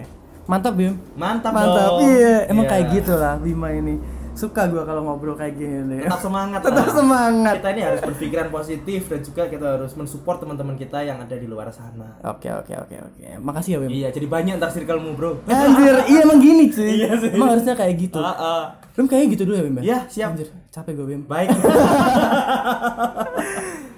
Mantap 0.46 0.78
Bim. 0.78 0.94
Mantap 1.18 1.52
Mantap. 1.52 1.98
dong. 1.98 2.06
Iya, 2.06 2.46
emang 2.46 2.64
Iya. 2.64 2.72
kayak 2.72 2.86
gitu 2.94 3.12
lah 3.18 3.34
Bima 3.36 3.68
ini. 3.74 3.98
Suka 4.36 4.62
gua 4.66 4.84
kalau 4.84 5.00
ngobrol 5.02 5.32
kayak 5.32 5.56
gini 5.56 5.80
nih. 5.88 6.00
tetap 6.04 6.20
semangat 6.20 6.60
Tetap 6.60 6.84
lah. 6.84 6.92
semangat. 6.92 7.54
kita 7.56 7.68
ini 7.70 7.82
harus 7.82 8.00
berpikiran 8.02 8.48
positif 8.48 9.00
dan 9.06 9.20
juga 9.20 9.42
kita 9.46 9.66
harus 9.74 9.92
mensupport 9.92 10.36
teman-teman 10.38 10.76
kita 10.76 11.00
yang 11.00 11.16
ada 11.16 11.32
di 11.32 11.44
luar 11.44 11.68
sana 11.68 12.20
Oke 12.22 12.46
oke 12.46 12.72
oke 12.78 12.96
oke. 13.02 13.24
Makasih 13.38 13.70
ya 13.72 13.78
Wim. 13.80 13.90
iya 13.90 14.08
jadi 14.08 14.26
banyak 14.26 14.54
ntar 14.56 14.70
circlemu 14.70 15.10
bro 15.10 15.40
Anjir, 15.46 15.96
iya 16.06 16.20
emang 16.22 16.38
gini 16.38 16.68
cuy. 16.68 17.00
Iya 17.00 17.16
sih. 17.16 17.30
Emang 17.32 17.48
harusnya 17.50 17.72
kayak 17.72 17.96
gitu. 17.98 18.18
Ah, 18.18 18.36
ah. 18.36 18.62
Wim 18.92 19.06
kayaknya 19.06 19.28
gitu 19.32 19.42
dulu 19.44 19.54
ya 19.54 19.64
Wim. 19.64 19.76
Iya, 19.78 19.98
siap. 20.06 20.28
Anjir, 20.32 20.48
capek 20.68 20.92
gue 20.94 21.06
Wim. 21.08 21.22
baik 21.24 21.48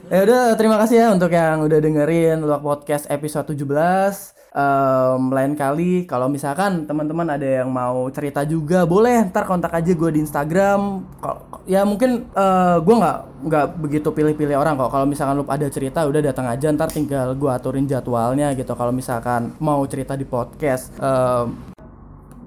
Ya 0.08 0.24
udah, 0.24 0.56
terima 0.56 0.78
kasih 0.78 0.96
ya 0.96 1.06
untuk 1.10 1.28
yang 1.28 1.60
udah 1.60 1.78
dengerin 1.78 2.40
Luak 2.40 2.62
Podcast 2.62 3.04
episode 3.08 3.44
17. 3.50 4.37
Em, 4.48 5.28
lain 5.28 5.52
kali 5.52 6.02
kalau 6.02 6.24
misalkan 6.26 6.82
teman-teman 6.82 7.28
ada 7.28 7.44
yang 7.44 7.68
mau 7.68 8.08
cerita 8.08 8.42
juga 8.42 8.82
boleh 8.82 9.28
ntar 9.28 9.44
kontak 9.44 9.70
aja 9.70 9.92
gue 9.92 10.10
di 10.10 10.20
Instagram. 10.20 10.80
Kalau- 11.18 11.44
Ya 11.64 11.84
mungkin 11.84 12.24
eh, 12.26 12.76
gue 12.78 12.94
nggak 12.96 13.18
nggak 13.44 13.66
begitu 13.78 14.08
pilih-pilih 14.08 14.56
orang 14.56 14.74
kok. 14.74 14.88
Kalau 14.88 15.04
misalkan 15.04 15.36
lu 15.36 15.44
ada 15.44 15.68
cerita 15.68 16.00
udah 16.02 16.22
datang 16.22 16.48
aja 16.48 16.64
ntar 16.70 16.88
tinggal 16.88 17.32
gue 17.32 17.50
aturin 17.50 17.84
jadwalnya 17.84 18.50
gitu. 18.52 18.72
Kalau 18.72 18.88
misalkan 18.88 19.52
mau 19.58 19.84
cerita 19.84 20.16
di 20.16 20.24
podcast. 20.24 20.96
Em, 20.96 21.52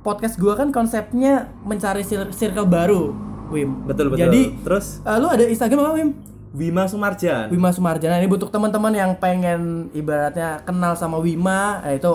podcast 0.02 0.36
gue 0.36 0.50
kan 0.52 0.74
konsepnya 0.74 1.54
mencari 1.62 2.02
cir- 2.02 2.34
circle 2.34 2.66
baru, 2.66 3.14
Wim. 3.48 3.86
betul 3.86 4.10
betul 4.10 4.26
Jadi 4.26 4.58
terus 4.60 4.98
eh, 5.00 5.18
lu 5.18 5.30
ada 5.30 5.46
Instagram 5.46 5.86
apa 5.86 5.94
Wim? 5.96 6.10
Wima 6.52 6.84
Sumarjan 6.84 7.48
Wima 7.48 7.72
Sumarjana 7.72 8.18
ini 8.18 8.28
untuk 8.28 8.50
teman-teman 8.50 8.92
yang 8.92 9.12
pengen 9.16 9.88
ibaratnya 9.92 10.60
kenal 10.62 10.94
sama 10.94 11.16
Wima 11.18 11.80
eh, 11.82 11.96
itu 11.96 12.12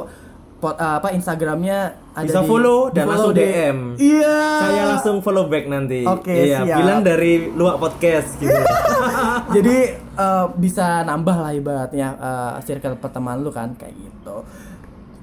pot, 0.57 0.75
eh, 0.75 0.95
apa 0.95 1.09
Instagramnya 1.11 1.79
ada 2.13 2.21
Bisa 2.23 2.41
di- 2.41 2.47
follow 2.47 2.79
di 2.87 2.95
dan 2.95 3.05
follow 3.07 3.17
langsung 3.19 3.33
di- 3.33 3.43
DM. 3.43 3.79
Iya. 3.97 4.37
saya 4.59 4.83
langsung 4.91 5.17
follow 5.21 5.45
back 5.47 5.65
nanti 5.67 6.01
Oke, 6.03 6.33
iya 6.33 6.61
siap. 6.63 6.77
bilang 6.77 7.01
dari 7.01 7.33
luak 7.51 7.77
podcast 7.79 8.37
gitu 8.37 8.53
Jadi 9.57 9.77
eh, 9.95 10.47
bisa 10.55 11.01
nambah 11.03 11.37
lah 11.39 11.53
ibaratnya 11.53 12.09
eh, 12.15 12.53
circle 12.63 12.97
pertemanan 12.97 13.41
lu 13.41 13.49
kan 13.49 13.73
kayak 13.73 13.95
gitu. 13.95 14.37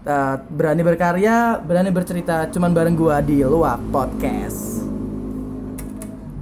Eh, 0.03 0.35
berani 0.49 0.81
berkarya, 0.81 1.57
berani 1.59 1.87
bercerita 1.87 2.49
cuman 2.49 2.71
bareng 2.71 2.91
gua 2.93 3.19
di 3.19 3.39
Luak 3.39 3.79
Podcast. 3.87 4.83